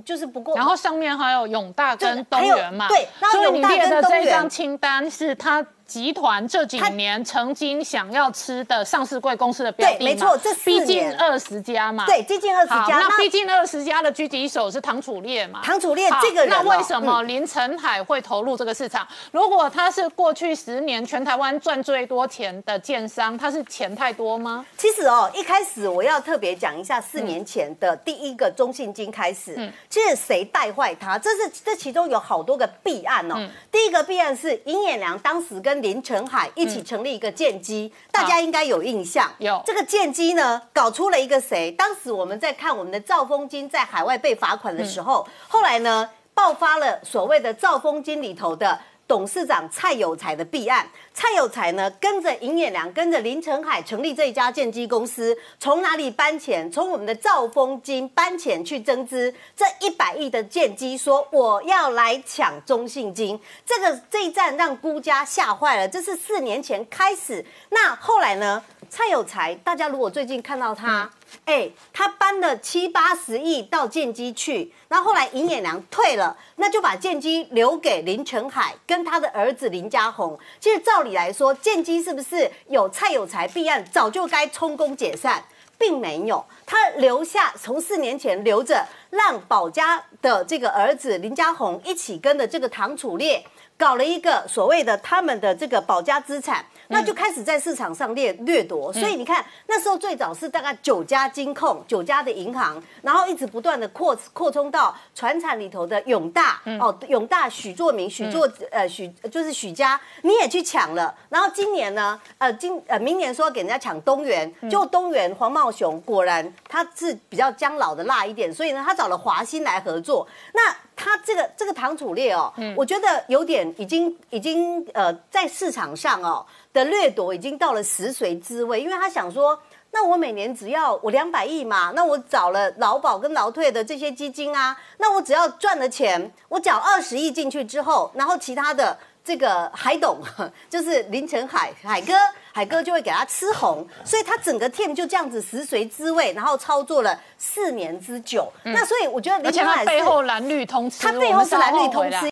[0.05, 0.55] 就是不过。
[0.55, 12.05] 然后上面还有永大跟东元嘛，对，所以你列的这张清单是他集团这几年曾经想要吃的上市贵公司的标的对没错这四逼近年二十家嘛。
[12.05, 12.99] 对，接近二十好，家。
[12.99, 15.61] 那逼近二十家的狙击手是唐楚烈嘛？
[15.63, 19.07] 唐楚烈这个人哦那为什么林承海会投入这个市场？
[19.31, 24.65] 如果他是过去十年全台湾赚最多钱的建商，他是钱太多吗？
[24.77, 31.17] 其实哦，一开始我要特别讲一下四年前的第一个中信金开始，嗯其实谁带坏他？
[31.17, 33.35] 这是这其中有好多个弊案哦。
[33.37, 39.31] 嗯第一个弊案是尹衍良当时跟林承海一起成立一个剑机，大家应该有印象。
[39.39, 41.71] 有这个剑机呢，搞出了一个谁？
[41.71, 48.79] 当时我们在看我们的赵风金在海外被罚款的时候，后来呢爆发了所谓的赵风金里头的。
[49.07, 56.69] 董事长蔡有才的弊案，蔡有才呢跟着尹衍良、跟着林承海成立这一家建机公司，从哪里搬钱？
[56.71, 65.87] 从我们的兆丰金搬钱去增资这一百亿的建机，说我要来抢中信金，这个这一战让孤家吓坏了。
[65.87, 68.61] 这是四年前开始，那后来呢？
[68.97, 71.07] 蔡有才，大家如果最近看到他，
[71.45, 80.35] 哎、他搬了七八十亿到建机去，然后后来尹衍良退了，那就把建机留给林承海跟他的儿子林家宏。
[80.59, 85.43] 其实照理来说，建机是不是有蔡有才弊案，早就该充公解散？
[85.77, 93.45] 并没有，他留下从四年前留着，让保家的这个儿子林家宏一起跟着这个唐楚烈
[93.77, 98.91] 搞了一个所谓的他们的这个保家资产，那就开始在市场上掠掠夺。
[98.93, 111.13] 所以你看，那时候最早是大概九家金控、九家的银行，然后一直不断的扩扩充到船产里头的永大哦，永大许作明、许作呃许就是许家，你也去抢了。
[111.29, 120.27] 然后今年呢，呃今呃明年说给人家抢东元，就东元黄茂雄果然他是比较将老的辣一点，所以呢他找了华兴来合作。
[120.53, 126.45] 那他这个这个唐楚烈哦，我觉得有点已经已经呃在市场上哦
[126.77, 129.59] 的掠夺已经到了食髓知味，因为他想说。
[129.89, 140.19] 那我每年只要我两百亿嘛，那我找了劳保跟劳退的这些基金啊，那我只要赚了钱，我缴二十亿进去之后，然后其他的这个海董
[140.69, 142.13] 就是林承海海哥，
[142.53, 148.51] 海哥就会给他吃红，所以他整个 team 就这样子食髓知味，然后操作了四年之久。
[148.63, 152.29] 那所以我觉得而且他背后蓝绿通吃，他背后是蓝绿通吃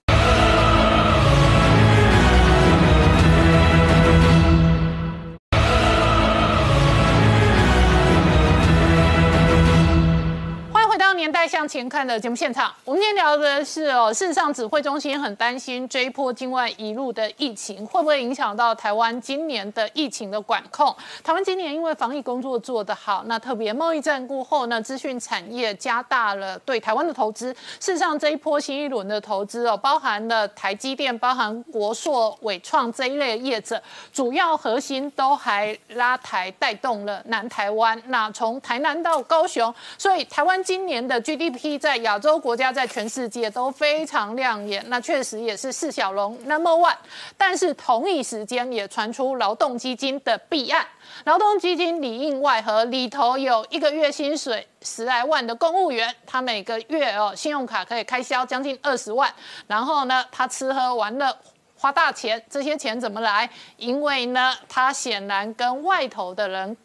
[11.15, 12.73] 年代向前看的节目现场。
[12.83, 20.93] 我们今天聊的是哦，事实上指挥中心很担心这一波境外一路的疫情会不会影响到台湾今年的疫情的管控。
[21.23, 27.53] 台湾今年因为防疫工作做得好，那特别贸易战过后呢，资讯产业加大了对台湾的投资。
[27.79, 33.81] 事实上这一波新一轮的投资哦，包含了台积电、包含国硕、伟创这一类业者，
[34.11, 38.01] 主要核心都还拉台带动了南台湾。
[38.07, 44.83] 那从台南到高雄，所以台湾今年的 GDP 在亚洲国家、在全世界都非常亮眼。
[44.87, 46.95] 那确实也是四小龙 Number One。
[47.37, 50.85] 但是同一时间也传出劳动基金的弊案，
[51.23, 59.33] 劳动基金里应外合，里头有一个月薪水十来万的公务员，他每个月哦信用卡可以开销将近二十万，
[59.67, 61.35] 然后呢他吃喝玩乐。
[61.77, 63.47] 花大钱，这些钱怎么来？
[63.75, 66.75] 因为呢，他显然跟外头的人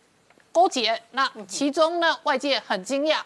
[0.52, 1.00] 勾结。
[1.12, 3.18] 那其中呢，外界很惊讶。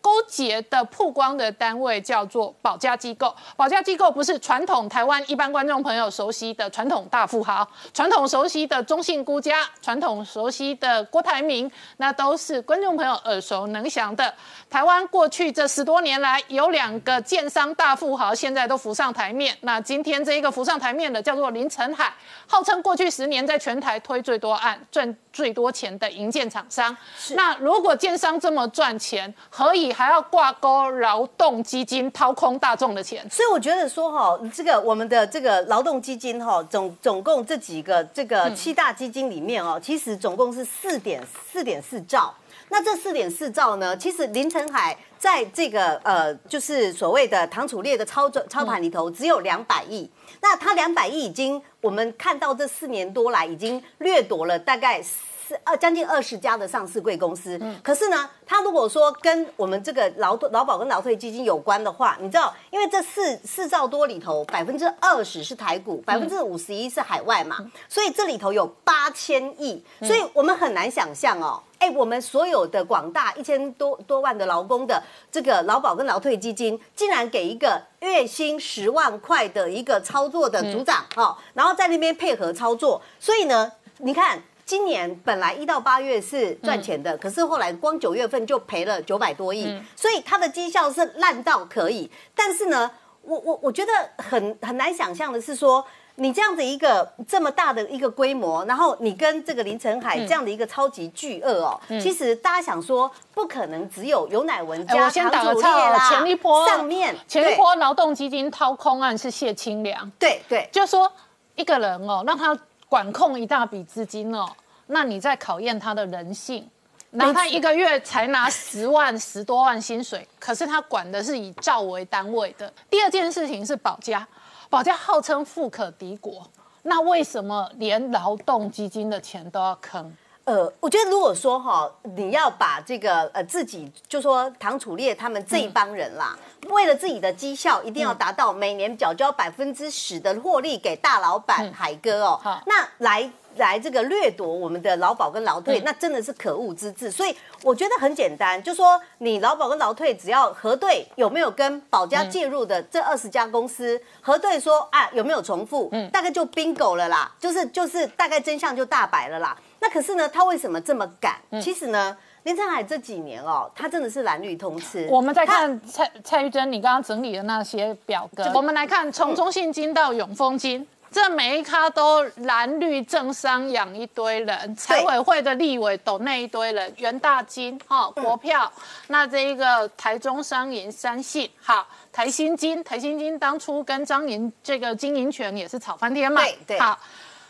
[0.00, 14.32] 勾结的曝光的单位叫做保家机构，保家机构不是传统台湾一般观众朋友熟悉的传统大富豪，传统熟悉的中信孤家，传统熟悉的郭台铭，那都是观众朋友耳熟能详的。
[14.70, 19.56] 台湾过去这十多年来，有两个建商大富豪，现在都浮上台面。
[19.62, 22.14] 那今天这一个浮上台面的叫做林承海，
[22.46, 26.96] 号称过去十年在全台推最多案、赚最多钱的营建厂商。
[27.30, 33.28] 那如果建商这么赚钱，何以还要挂钩劳动基金掏空大众的钱？
[33.30, 42.34] 所以我觉得说哈，这个我们的这个劳动基金哈，总总共这几个这个七大基金里面哦，其实总共是四点四点四兆。
[42.70, 50.10] 那这四点四兆呢，其实林承海在这个呃，就是所谓的唐楚烈的操作操盘里头，只有两百亿。
[50.42, 55.02] 那他两百亿已经，我们看到这四年多来已经掠夺了大概
[55.48, 57.58] 四二将近二十家的上市贵公司。
[57.82, 67.56] 可是呢，它如果说跟我们这个劳劳保跟劳退基金有关的话，你知道，因为这四四兆多里头，百分之二十是台股，百分之五十一是海外嘛，
[67.88, 71.62] 所以这里头有八千亿，所以我们很难想象哦。
[71.78, 75.00] 哎，我们所有的广大一千多多万的劳工的
[75.30, 92.10] 这个劳保跟劳退基金，竟然给一个月薪十万块的一个操作的组长哦，然后在那边配合操作，所以呢，你看今年本来一到八月是赚钱的，可是后来光九月份就赔了九百多亿，所以它的绩效是烂到可以。
[92.34, 92.90] 但是呢，
[93.22, 93.92] 我我我觉得
[94.22, 95.82] 很很难想象的是说。
[96.20, 111.08] 你这样的一个这么大的一个规模，然后你跟这个林晨海这样的一个超级巨鳄哦，其实大家想说不可能只有有乃文加唐祖烈啦，前一波上面前一波劳动基金掏空案是谢清良，对对，就说
[111.54, 112.58] 一个人哦，让他
[112.88, 114.46] 管控一大笔资金哦，
[114.86, 116.68] 那你在考验他的人性。
[117.10, 122.70] 那他一个月才拿十万十多万薪水，可是他管的是以兆为单位的。
[122.90, 124.26] 第二件事情是保家。
[124.70, 126.46] 保家号称富可敌国，
[126.82, 130.14] 那为什么连劳动基金的钱都要坑？
[130.48, 136.34] 呃，我觉得如果说哈，你要把这个呃自己，就说唐楚烈他们这一帮人啦，
[136.70, 143.30] 为了自己的绩效，一定要达到每年缴交百分之十的获利给大老板海哥哦，那来。
[143.56, 147.10] 来这个掠夺我们的劳保跟劳退，那真的是可恶之至。
[147.10, 159.56] 所以我觉得很简单，就说你劳保跟劳退只要核对有没有跟保家介入的这二十家公司核对说啊有没有重复，大概就 bingo 了啦，就是就是大概真相就大白了啦。
[159.80, 161.36] 那可是呢，他为什么这么赶？
[161.60, 165.06] 其实呢，林振海这几年哦，他真的是蓝绿通吃。
[165.10, 170.86] 我们在看蔡蔡玉珍，你刚刚整理的那些表格，我们来看从中信金到永丰金。
[171.10, 178.70] 这每一咖都蓝绿政商养一堆人，财委会的立委抖那一堆人，元大金哈国票，
[179.06, 186.98] 那这一个台中商银三信好，台新金台新金当初跟张银这个经营权也是炒翻天嘛，对对，好，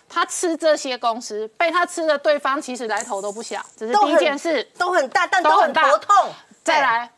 [0.08, 6.32] 他吃这些公司，被他吃的对方其实来头都不小，只是第一件事都很大，但都很头痛。
[6.64, 7.10] 再来，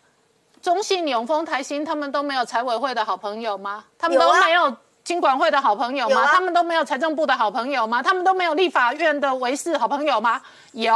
[0.60, 3.84] 中信永丰台新他们都没有财委会的好朋友吗？
[3.98, 4.76] 他们都没有。
[5.02, 6.26] 经管会的好朋友吗？
[6.26, 8.02] 他们都没有财政部的好朋友吗？
[8.02, 10.40] 他们都没有立法院的维视好朋友吗？
[10.72, 10.94] 有，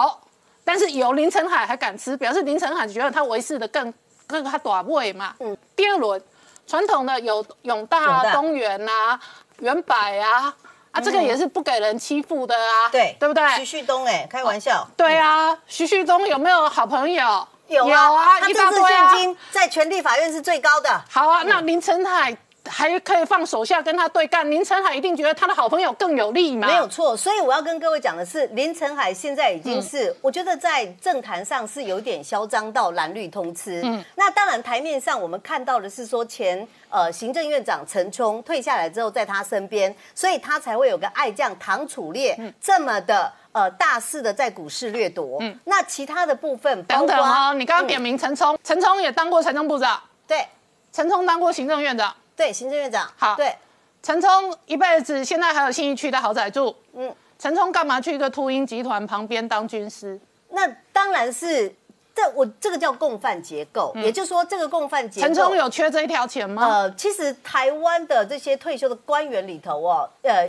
[0.62, 3.92] 但是有林晨海还敢吃，表示林晨海觉得他维视的更
[4.26, 5.34] 更他短位嘛。
[5.40, 5.56] 嗯。
[5.74, 6.22] 第二轮
[6.66, 9.18] 传统的有永大、东元啊、
[9.60, 10.54] 元百啊，
[10.94, 12.88] 啊，这个也是不给人欺负的啊。
[12.90, 13.42] 对，对不对？
[13.56, 14.86] 徐旭东哎，开玩笑。
[14.96, 17.46] 对啊，徐旭东有没有好朋友？
[17.66, 21.02] 有啊，他这次现金在全地法院是最高的。
[21.10, 22.36] 好啊，那林晨海。
[22.66, 26.66] 还可以放手下跟他对干，林晨海一定觉得他的好朋友更有利嘛？
[26.66, 33.82] 没有错，所以我要跟各位讲的是，林晨海现在已经是，我觉得在政坛上是有点嚣张到蓝绿通吃。
[33.84, 45.38] 嗯，那当然台面上我们看到的是说前呃行政院长陈冲退下来之后，在他身边，所以他才会有个爱将唐楚烈这么的呃大肆的在股市掠夺。
[45.42, 50.46] 嗯，那其他的部分等等哦，你刚刚点名陈冲，陈冲也当过财政部长，对，
[50.92, 52.14] 陈冲当过行政院长。
[52.36, 53.36] 对，行政院长好。
[53.36, 53.54] 对，
[54.02, 56.74] 陈冲一辈子，现在还有信义区的豪宅住。
[56.94, 60.20] 嗯，陈冲干嘛去一个秃鹰集团旁边当军师？
[60.50, 61.74] 那当然是。
[62.14, 66.64] 这我这个叫共犯结构，也就是说，这个共犯结构，陈冲有缺这一条钱吗？
[66.64, 70.48] 呃，其实台湾的这些退休的官员里头哦，呃，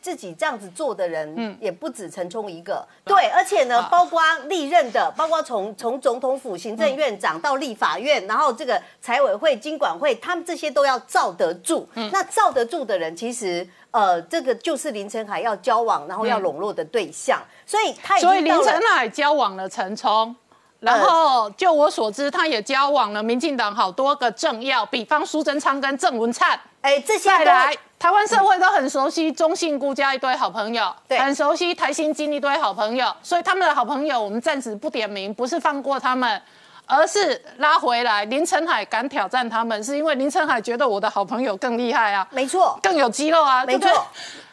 [0.00, 2.86] 自己这样子做的人，嗯，也不止陈冲一个。
[3.04, 11.88] 对，而且呢，包括历任的，包括从从总统府行政院长到立法院，然后这个财委会、经管会，他们这些都要罩得住。
[12.12, 17.42] 那罩得住的人，其实呃，这个就是林晨海要交往，然后要笼络的对象。
[17.66, 20.36] 所以他所以林晨海交往了陈冲。
[20.82, 26.58] 然后，就我所知，他也交往了民进党好多个政要，比方苏贞昌跟郑文灿。
[26.80, 33.14] 哎，这些再来，台湾社会都很熟悉中信顾家一堆好朋友，对，很熟悉台新金一堆好朋友。
[33.22, 36.42] 所以他们的好朋友，我们暂时不点名，不是放过他们，
[36.84, 38.24] 而是拉回来。
[38.24, 43.88] 林晨海敢挑战他们，是因为林晨海觉得我的好朋友更厉害啊，没错，更有肌肉啊，没错。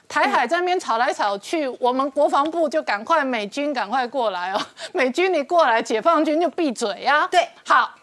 [0.10, 4.60] 台海这边吵来吵去，我们国防部就赶快美军赶快过来哦，
[4.92, 7.28] 美军你过来，解放军就闭嘴呀。
[7.30, 7.94] 对，好，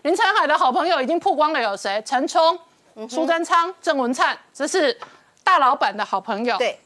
[0.00, 2.02] 林晨海的好朋友已经曝光了，有谁？
[2.06, 2.58] 陈冲、
[3.06, 4.98] 苏贞昌、郑文灿，这是
[5.44, 6.56] 大老板的好朋友。
[6.56, 6.80] 对，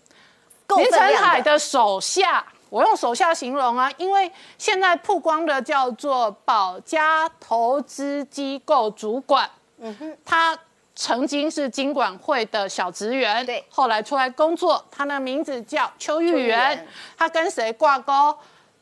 [0.77, 9.49] 林晨海的手下，我用手下形容啊，因为现在曝光的叫做保家投资机构主管。
[9.79, 10.59] 嗯哼，他。
[10.97, 18.35] 曾经是经管会的小职员，对，后来出来工作，他的名字叫邱玉元，他跟谁挂钩？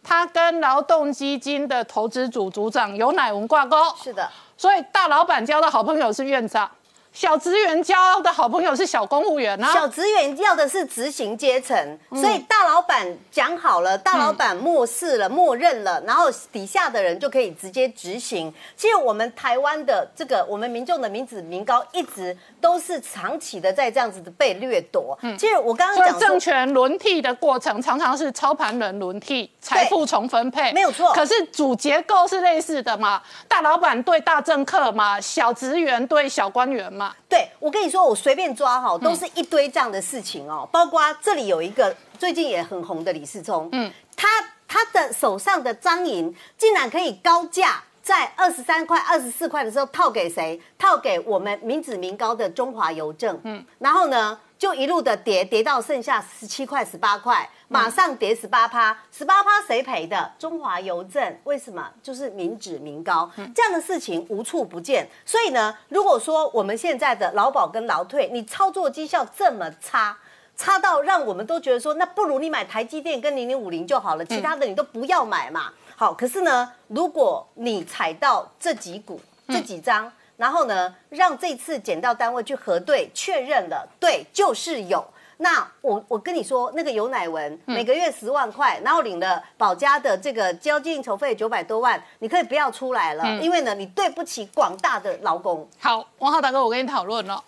[0.02, 3.76] 他跟劳动基金的投资组组长尤乃文挂钩。
[4.00, 6.70] 是的，所以大老板交的好朋友是院长。
[7.14, 18.52] 小职员交的好朋友是小公务员啊，小职员要的是执行阶层，所以大老板讲好了，大老板漠视了、默认了，然后底下的人就可以直接执行。
[18.76, 25.16] 其实我们台湾的这个我们民众的民脂民膏一直都是长期的在这样子的被掠夺。
[25.22, 31.12] 嗯，其实我刚刚讲政权轮替的过程常常是操盘人轮替，财富重分配，没有错。
[31.12, 37.03] 可是主结构是类似的嘛，大老板对大政客嘛，小职员对小官员嘛。
[37.28, 40.68] 对，我跟你说，我随便抓哈，都是一堆这样的事情哦。
[40.70, 44.28] 包括这里有一个最近也很红的李世聪，嗯，他
[44.68, 50.60] 他的手上的张银竟然可以高价在二十三块、二十四块的时候套给谁？
[50.78, 54.38] 套给我们民脂民膏的中华邮政，嗯，然后呢？
[54.56, 60.30] 就一路的跌，跌到剩下十七块、十八块，马上跌十八趴，十八趴谁赔的？
[60.38, 61.90] 中华邮政，为什么？
[62.00, 65.08] 就是民脂民膏这样的事情无处不见。
[65.26, 70.16] 所以呢，如果说我们现在的劳保跟劳退，你操作绩效这么差，
[70.56, 75.72] 差到让我们都觉得说，那不如你买台积电跟零零五零就好了，其他的你都不要买嘛。
[75.96, 80.12] 好，可是呢，如果你踩到这几股、这几张。
[80.36, 85.06] 然后呢，让这次检到单位去核对确认了，对，就是有。
[85.38, 95.68] 那我我跟你说，那个有乃文每个月十万块，然后领了保家的这个交进酬费九百多万，你可以不要出来了，因为呢，你对不起广大的劳工。
[95.80, 97.42] 好，王浩大哥，我跟你讨论了，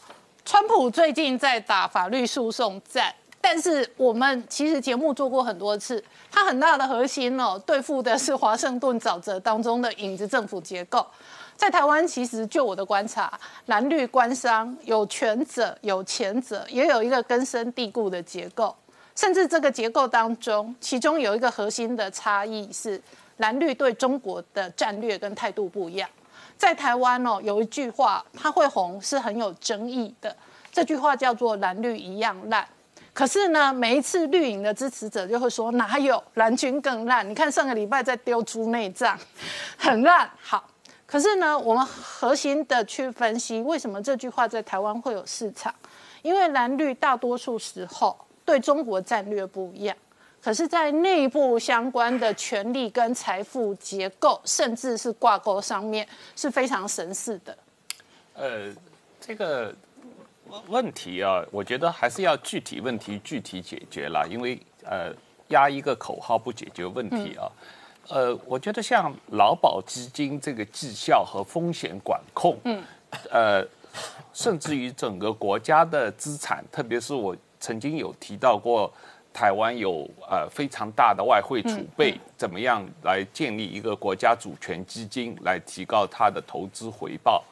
[0.45, 11.07] 川普最近在打法律诉讼战，但是我们其实节目做过很多次，它很大的核心哦，对付的是华盛顿沼泽当中的影子政府结构。
[11.57, 13.33] 在台湾，其实就我的观察，
[13.67, 18.77] 蓝绿官商有权者、有钱者，也有一个根深蒂固的结构。
[19.15, 23.01] 甚至这个结构当中，其中有一个核心的差异是，
[23.39, 26.07] 蓝绿对中国的战略跟态度不一样。
[26.59, 30.37] 在台湾哦，有一句话，它会红是很有争议的。
[30.71, 32.69] 这句话叫做“蓝绿一样烂”。
[33.15, 37.27] 可是呢，每一次绿营的支持者就会说：“哪有蓝军更烂？
[37.27, 39.19] 你看上个礼拜在丢猪内脏，
[39.79, 40.63] 很烂。”好。
[41.07, 45.73] 可是呢，我们核心的去分析，为什么这句话在台湾会有市场？
[46.23, 49.97] 因为蓝绿大多数时候对中国战略不一样，
[50.43, 57.57] 可是，在内部相关的权力跟财富结构，甚至是挂钩上面，是非常神似的。
[58.35, 58.75] 呃，
[59.21, 59.73] 这个
[60.67, 65.13] 问题啊，我觉得还是要具体问题具体解决了，因为呃，
[65.49, 67.51] 压一个口号不解决问题啊。
[68.09, 72.83] 呃，我觉得像劳保基金这个绩效和风险管控，嗯，
[73.31, 73.67] 呃，
[74.33, 78.93] 甚至于整个国家的资产，特别是我曾经有提到过，
[79.33, 87.43] 台湾有呃非常大的外汇储备，怎么样来建立一个国家主权基金来提高它的投资回报？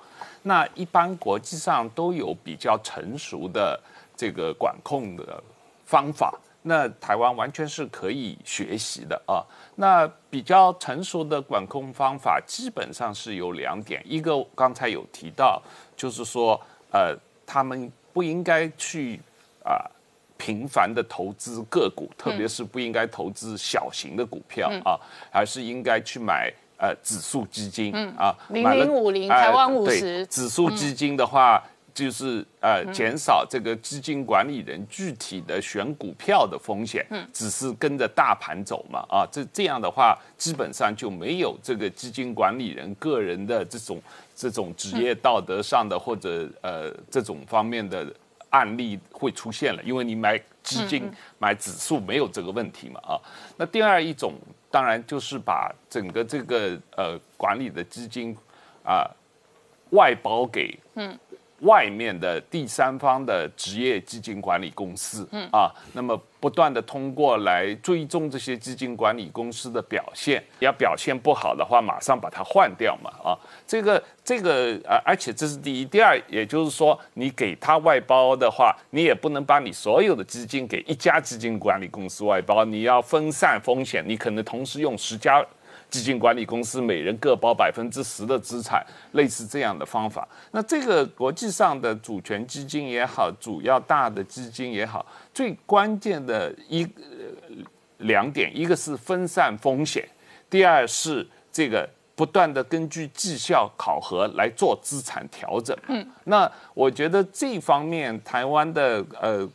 [0.43, 3.79] 那一般国际上都有比较成熟的
[4.17, 5.43] 这个管控的
[5.85, 6.39] 方法。
[6.67, 9.45] 那台湾完全是可以学习的啊。
[9.77, 15.63] 那比较成熟的管控方法基本上是有两点，一个刚才有提到，
[15.95, 16.59] 就是说，
[16.91, 17.15] 呃，
[17.47, 19.21] 他们不应该去
[19.63, 19.85] 啊
[20.39, 24.99] 频繁的投资个股，特别是不应该投资小型的股票啊，
[25.31, 31.63] 而是应该去买呃指数基金啊，零零五零台湾五十指数基金的话。
[31.95, 44.03] 就是呃，减少这个基金管理人具体的选股票的风险，嗯，只是跟着大盘走嘛，啊，这这样的话，基本上就没有这个基金管理人个人的这种
[44.35, 48.13] 这种职业道德上的或者呃这种方面的
[48.51, 51.09] 案例会出现了，因为你买基金
[51.39, 53.15] 买指数没有这个问题嘛，啊，
[53.57, 54.35] 那第二一种
[54.69, 58.37] 当然就是把整个这个呃管理的基金
[58.83, 59.09] 啊
[59.91, 61.17] 外包给嗯。
[61.61, 85.45] 外面的第三方的职业基金管理公司，嗯啊，那么不断的通过来追踪这些基金管理公司的表现，要表现不好的话，马上把它换掉嘛，啊，这个这个呃，而且这是第一，第二，也就是说，你给他外包的话，你也不能把你所有的基金给一家基金管理公司外包，你要分散风险，你可能同时用十家。
[85.95, 90.27] 基金管理公司每人各包百分之十的资产，类似这样的方法。
[90.51, 96.85] 那这个国际上的主权基金也好，主要大的基金也好，最关键的一
[97.99, 100.05] 两点，一个是分散风险，
[100.51, 105.77] 第二是这个不断的根据绩效考核来做资产调整。
[105.87, 109.49] 嗯，那我觉得这方面台湾的呃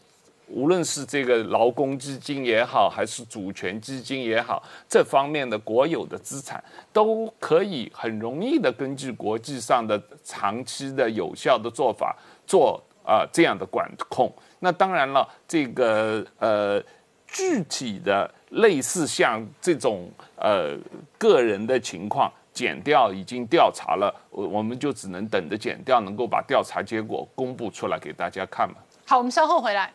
[0.49, 12.15] 无论是这个劳工基金也好，还是主权基金也好，这方面的国有的资产都可以很容易的根据国际上的长期的有效的做法
[12.47, 14.31] 做啊、这样的管控。
[14.59, 16.83] 那当然了，这个呃
[17.25, 20.77] 具体的类似像这种呃
[21.17, 22.31] 个人的情况。
[22.51, 28.75] 减掉已经调查了，我我们就只能等着减掉能够把调查结果公布出来给大家看嘛。
[29.05, 29.93] 好，我们稍后回来。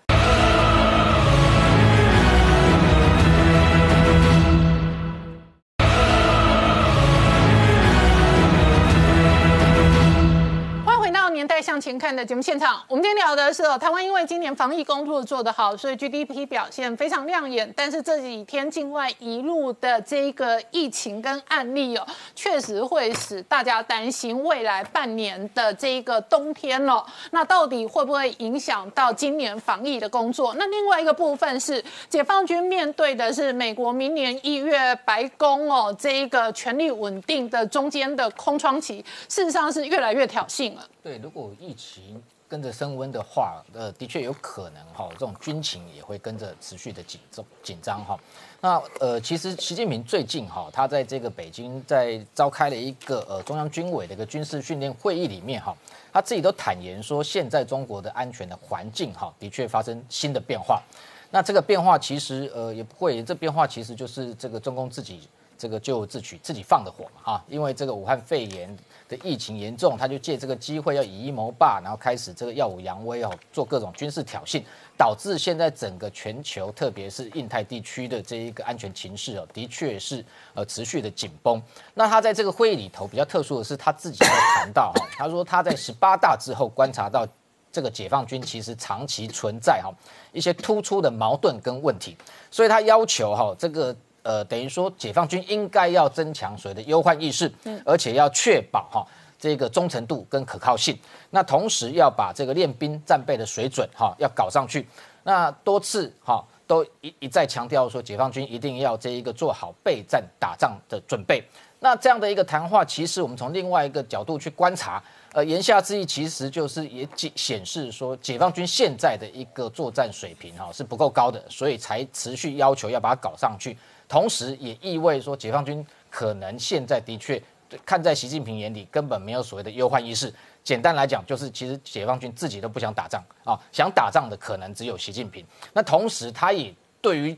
[11.44, 12.82] 年代向前看的节目现场。
[12.88, 17.70] 我们今天聊的是哦，台湾因为今年防疫工作做得好，所以 GDP 表现非常亮眼。
[17.76, 30.54] 但是这几天境外一路的这个疫情跟案例哦，确实会使大家担心未来半年的这一个冬天哦，那到底会不会影响到今年防疫的工作？
[30.56, 40.80] 那另外一个部分是解放军面对的是美国明年一月白宫哦这一个权力稳定的中间的空窗期，事实上是越来越挑衅了。
[41.04, 48.18] 对，如果疫情跟着升温的话，呃，的确有可能哈，这种军情也会跟着持续的紧张紧张哈。
[48.62, 55.76] 那呃，其实习近平最近哈，他在这个北京在召开了一个呃中央军委的一个军事训练会议里面哈，
[56.10, 60.82] 他自己都坦言说，现在中国的安全的环境哈，的确发生新的变化。
[61.30, 65.28] 那这个变化其实呃也不会，这变化其实就是这个中共自己
[65.58, 68.74] 这个咎由自取，自己放的火嘛哈，因为这个武汉肺炎
[69.22, 74.62] 疫情严重，他就借这个机会要以一谋霸，然后开始这个耀武扬威哦，做各种军事挑衅，
[74.96, 80.24] 导致现在整个全球，特别是印太地区的这一个安全情势哦，的确是
[80.54, 81.62] 呃持续的紧绷。
[81.94, 84.26] 那他在这个会议里头比较特殊的是，他自己在
[84.56, 87.26] 谈到哈，他说他在十八大之后观察到。
[87.74, 89.92] 这个解放军其实长期存在哈
[90.30, 92.16] 一些突出的矛盾跟问题，
[92.48, 93.92] 所以他要求哈这个
[94.24, 97.48] 呃等于说解放军应该要增强所谓的忧患意识，
[97.84, 99.06] 而且要确保哈
[99.38, 100.98] 这个忠诚度跟可靠性，
[101.30, 104.88] 那同时要把这个练兵战备的水准哈要搞上去，
[105.22, 111.44] 那多次哈都一一再强调说解放军一定要这一个做好备战打仗的准备。
[111.80, 115.02] 那这样的一个谈话，其实我们从另外一个角度去观察，
[115.34, 123.76] 呃，言下之意其实就是也显显示说，解放军现在的一个作战水平哈是不够高的，所以才持续要求要把它搞上去。
[124.14, 127.42] 同时也意味说，解放军可能现在的确
[127.84, 130.32] 看在习近平眼里根本没有所谓的忧患意识。
[130.62, 135.44] 简单来讲，就是其实解放军自己都不想打仗啊，想打仗的可能只有习近平。
[135.72, 137.36] 那同时，他也对于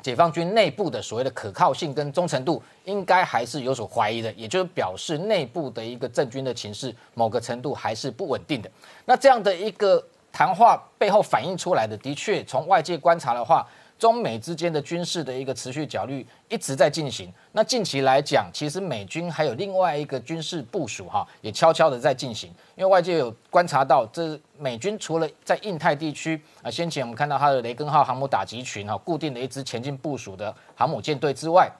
[0.00, 8.70] 解放军内部的所谓的可靠性跟忠诚度，应该还是有所怀疑的，也就是表示内部的一个政军的情势，某个程度还是不稳定的。
[9.04, 10.02] 那这样的一个
[10.32, 13.68] 谈话背后反映出来的，的确从外界观察的话，
[13.98, 17.32] 中美之间的军事的一个持续角力一直在进行。
[17.52, 22.50] 那近期来讲，其实美军还有另外一个军事部署哈，也悄悄的在进行。
[22.76, 31.70] 因为外界有观察到，这美军除了在印太地区啊，先前我们看到它的雷根号航母打击群哈，固定的一支前进部署的航母舰队之外，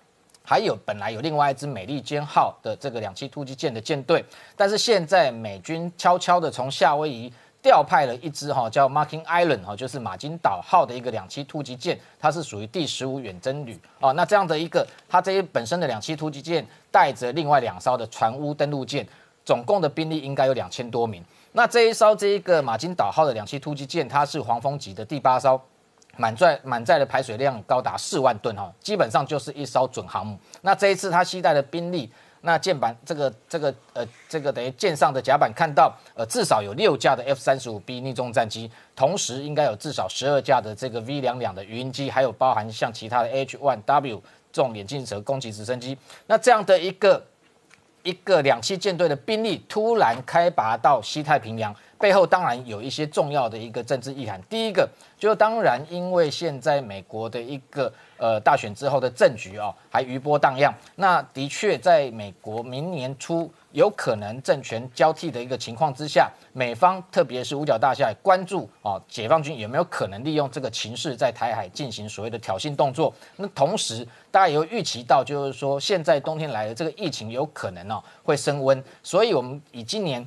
[0.42, 4.24] 还有本来有另外一支美利坚号的这个两栖突击舰的舰队，
[4.56, 7.30] 但是现在美军悄悄的从夏威夷。
[7.66, 14.12] 调派了一支哈叫 Marking Island 哈，就是马金岛号的一个两栖突击舰，它是属于第十五远征旅哦。
[14.12, 19.04] 那这样的一个，它这一本身的两栖突击舰带着另外两艘的船坞登陆舰，
[19.44, 21.20] 总共的兵力应该有两千多名。
[21.50, 25.60] 那这一艘这一个马金岛号的两栖突击舰，它是黄蜂级的第八艘，
[26.16, 30.38] 满载满载的排水量高达四万吨哈，基本上就是一艘准航母。
[30.62, 32.12] 那这一次它携带的兵力。
[32.42, 44.22] 那舰板这个这个呃这个等于舰上的甲板看到呃至少有六架的 F 三十五 B 逆中战机，同时应该有至少十二架的这个 V 两两的鱼鹰机，还有包含像其他的 H one W
[44.52, 45.98] 这种眼镜蛇攻击直升机。
[46.26, 47.24] 那这样的一个
[48.02, 54.40] 一个两栖舰队的兵力突然开拔到西太平洋，背后当然有一些重要的一个政治意涵。
[54.48, 57.92] 第一个就当然因为现在美国的一个。
[58.18, 60.74] 呃，大选之后的政局哦，还余波荡漾。
[60.94, 73.12] 那的确，在美国明年初有可能政权交替的一个情况之下，美方特别是五角大厦关注哦，解放军有没有可能利用这个情势在台海进行所谓的挑衅动作？
[73.36, 80.26] 那同时，大家也会预期到，就是说现在冬天来了，这个疫情有可能哦会升温，所以我们以今年。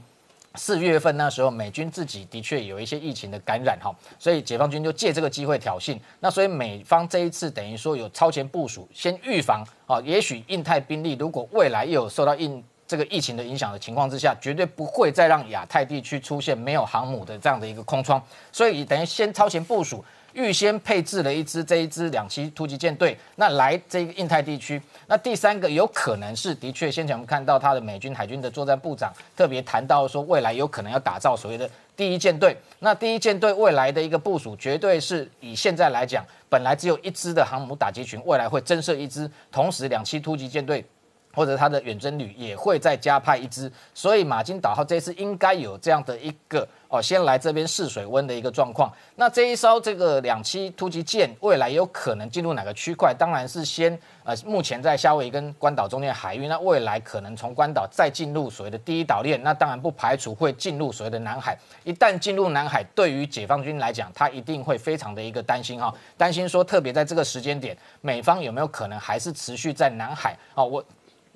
[0.56, 5.98] 四月份那时候，美军自己的确有一些疫情的感染哈，所以解放军就借这个机会挑衅。
[6.20, 18.20] 那所以美方这一次等于说有超前部署，先预防啊，也许印太兵力如果未来又有受到印这个疫情的影响的情况之下，绝对不会再让亚太地区出现没有航母的这样的一个空窗。
[18.52, 24.82] 所以等于先超前部署，预先配置了一支这一支两栖突击舰队，那来这个印太地区。
[25.08, 32.56] 那第三个有可能是的确，先前我们看到他的美军海军的作战部长特别谈到说，未来有可能要打造所谓的第一舰队。
[32.80, 40.86] 那第一舰队未来的一个部署，绝对是以现在来讲，本来只有一支的航母打击群，未来会增设一支，同时两栖突击舰队。
[41.34, 48.92] 或者它的远征旅也会再加派一支，所以马金岛号这次应该有这样的一个哦，先来这边试水温的一个状况。
[49.16, 53.14] 那这一艘这个两栖突击舰未来有可能进入哪个区块？
[53.14, 61.58] 当然是先呃，目前在夏威夷跟关岛中间海域，那未来可能从关岛再进入所谓的第一岛链，那当然不排除会进入所谓的南海。
[61.84, 70.64] 一旦进入南海，对于解放军来讲，他一定会非常的一个担心哈，担心说特别在这个时间点，美方有没有可能还是持续在南海啊？
[70.64, 70.84] 我。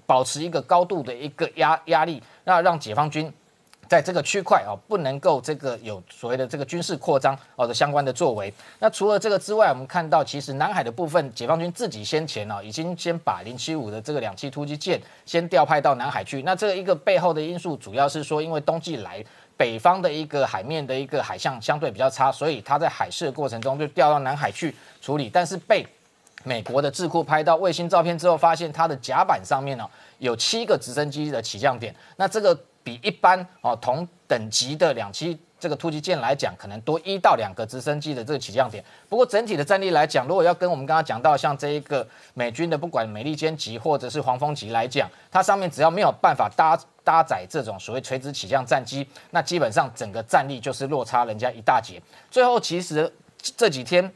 [0.06, 3.32] 保持一个高度的一个压压力，那让解放军
[3.88, 8.52] 在这个区块哦，不能够这个有所谓的这个军事扩张哦的相关的作为。
[8.80, 16.42] 那除了这个之外，我们看到其实南海的部分，解放军自己先前哦已经先把零七五的这个两栖突击舰先调派到南海去。
[16.44, 19.24] 那这一个背后的因素，主要是说因为冬季来
[19.56, 25.86] 北方的一个海面的一个海象相对比较差，所以它在海试的过程中就调到南海去处理，但是被。
[26.44, 29.90] 美国的智库拍到卫星照片之后，发现它的甲板上面呢
[30.20, 38.84] 有七个直升机的起降点，那这个比一般哦同等级的两栖这个突击舰来讲，可能多一到两个直升机的这个起降点。
[39.08, 52.02] 不过整体的战力来讲，如果要跟我们刚刚讲到像这一个美军的不管美利坚级或者是黄蜂级来讲，它上面只要没有办法搭搭载这种所谓垂直起降战机，那基本上整个战力就是落差人家一大截。
[52.30, 53.10] 最后其实
[53.56, 54.14] 这几天。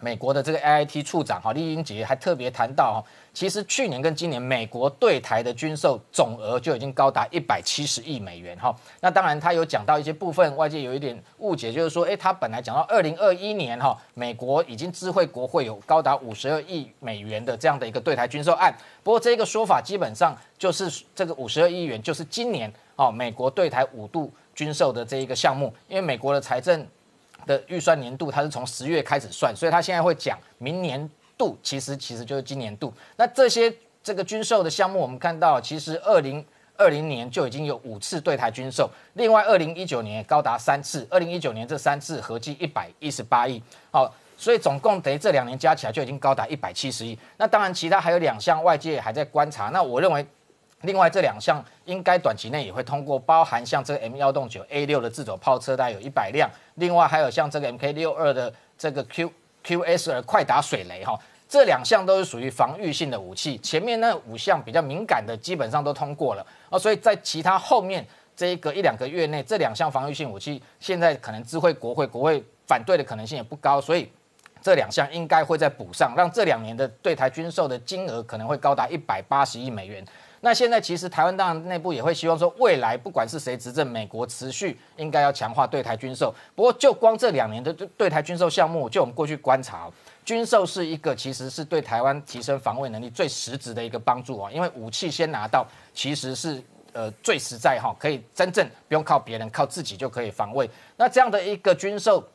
[0.00, 2.98] 美国的这个 AIT 处长哈，李英杰还特别谈到哈，
[3.32, 8.74] 其实去年跟今年美国对台的军售总额就已经高达一百七十亿美元哈。
[9.00, 18.74] 那当然他有讲到一些部分，外界有一点误解，就是说，哎，他本来讲到二零二一年哈，美国已经知会国会有高达五十二亿美元的这样的一个对台军售案。
[19.02, 26.86] 不过这个说法基本上就是这个五十二亿元就是今年哦，美国对台五度军售的这一个项目，因为美国的财政。
[27.46, 32.92] 的预算年度，它是从十月开始算，所以他现在会讲明年度，其实其实就是今年度。
[33.16, 33.72] 那这些
[34.02, 36.44] 这个军售的项目，我们看到，其实二零
[36.76, 47.18] 二零年就已经有五次对台军售，另外二零一九年也高达三次，二零一九年这三次合计一百一十八亿，好，所以总共等于这两年加起来就已经高达一百七十亿。
[47.36, 50.26] 那当然，其他还有两项外界还在观察，那我认为。
[50.82, 59.30] 另外这两项应该短期内也会通过，包含像这个 M 幺洞九 A 六的自走炮车，大概有一百辆；另外还有像这个 MK 六二的这个 Q
[59.62, 63.58] QS 的快打水雷哈，这两项都是属于防御性的武器。
[63.58, 74.10] 前面那五项比较敏感的，基本上都通过了啊，所以在其他后面这一个一两个月内，这两项防御性武器现在可能知会国会，国会反对的可能性也不高，所以
[74.62, 80.02] 这两项应该会再补上，让这两年的对台军售的金额可能会高达一百八十亿美元。
[80.42, 86.34] 那现在其实台湾当然内部也会希望说，未来不管是谁执政，美国持续应该要强化对台军售。
[86.54, 89.90] 不过就光这两年的对台军售项目，就我们过去观察，
[90.24, 94.50] 军售是一个其实是对台湾提升防卫能力最实质的一个帮助啊。
[94.50, 96.62] 因为武器先拿到，其实是
[96.94, 100.68] 呃最实在哈，可以真正不用靠别人，靠自己就可以防卫。
[100.96, 102.26] 那这样的一个军售，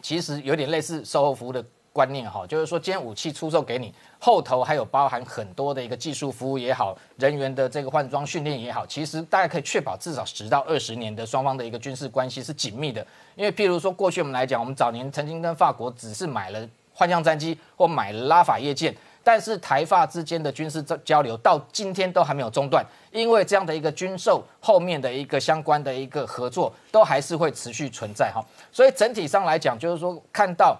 [0.00, 1.64] 其实有点类似售后服务的。
[1.98, 13.04] 观念哈，就是说，今天武器出售给你，后头还有包含很多的一个技术服务也好，人员的这个换装训练也好，其实大家可以确保至少十到二十年的双方的一个军事关系是紧密的。
[13.34, 18.94] 因为譬如说，过去我们来讲，我们早年曾经跟法国只是买了幻象战机或买了拉法叶舰，
[19.24, 28.40] 但是台法之间的军事交流到今天都还没有中断，因为这样的一个军售后面的一个相关的一个合作都还是会持续存在哈。
[28.70, 30.78] 所以整体上来讲，就是说看到。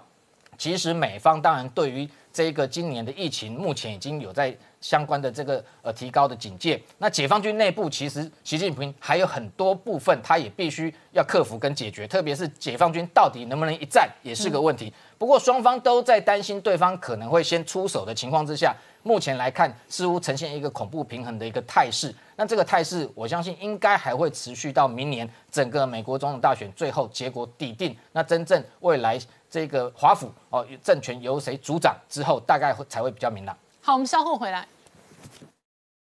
[0.59, 6.81] 其实美方当然对于这个今年的疫情，目前已经有在相关的这个呃提高的警戒。
[6.99, 14.93] 那解放军内部其实习近平还有很多部分，他也必须要克服跟解决，特别是解放军到底能不能一战，也是个问题。
[15.17, 22.15] 不过双方都在担心对方可能会先出手的情况之下，目前来看似乎呈现一个恐怖平衡的一个态势。
[22.37, 27.97] 那这个态势，我相信应该还会持续到明年整个美国总统大选最后结果底定。
[28.13, 29.19] 那真正未来。
[29.51, 33.57] 这个华府哦，政权由谁主掌之后，大概会才会比较明朗。
[33.81, 34.67] 好，我们稍后回来。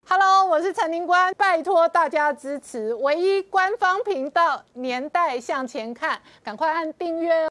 [0.07, 7.44] Hello，我是陈林官，拜托大家支持唯一官方频道《年代向前看》，赶快按订阅哦。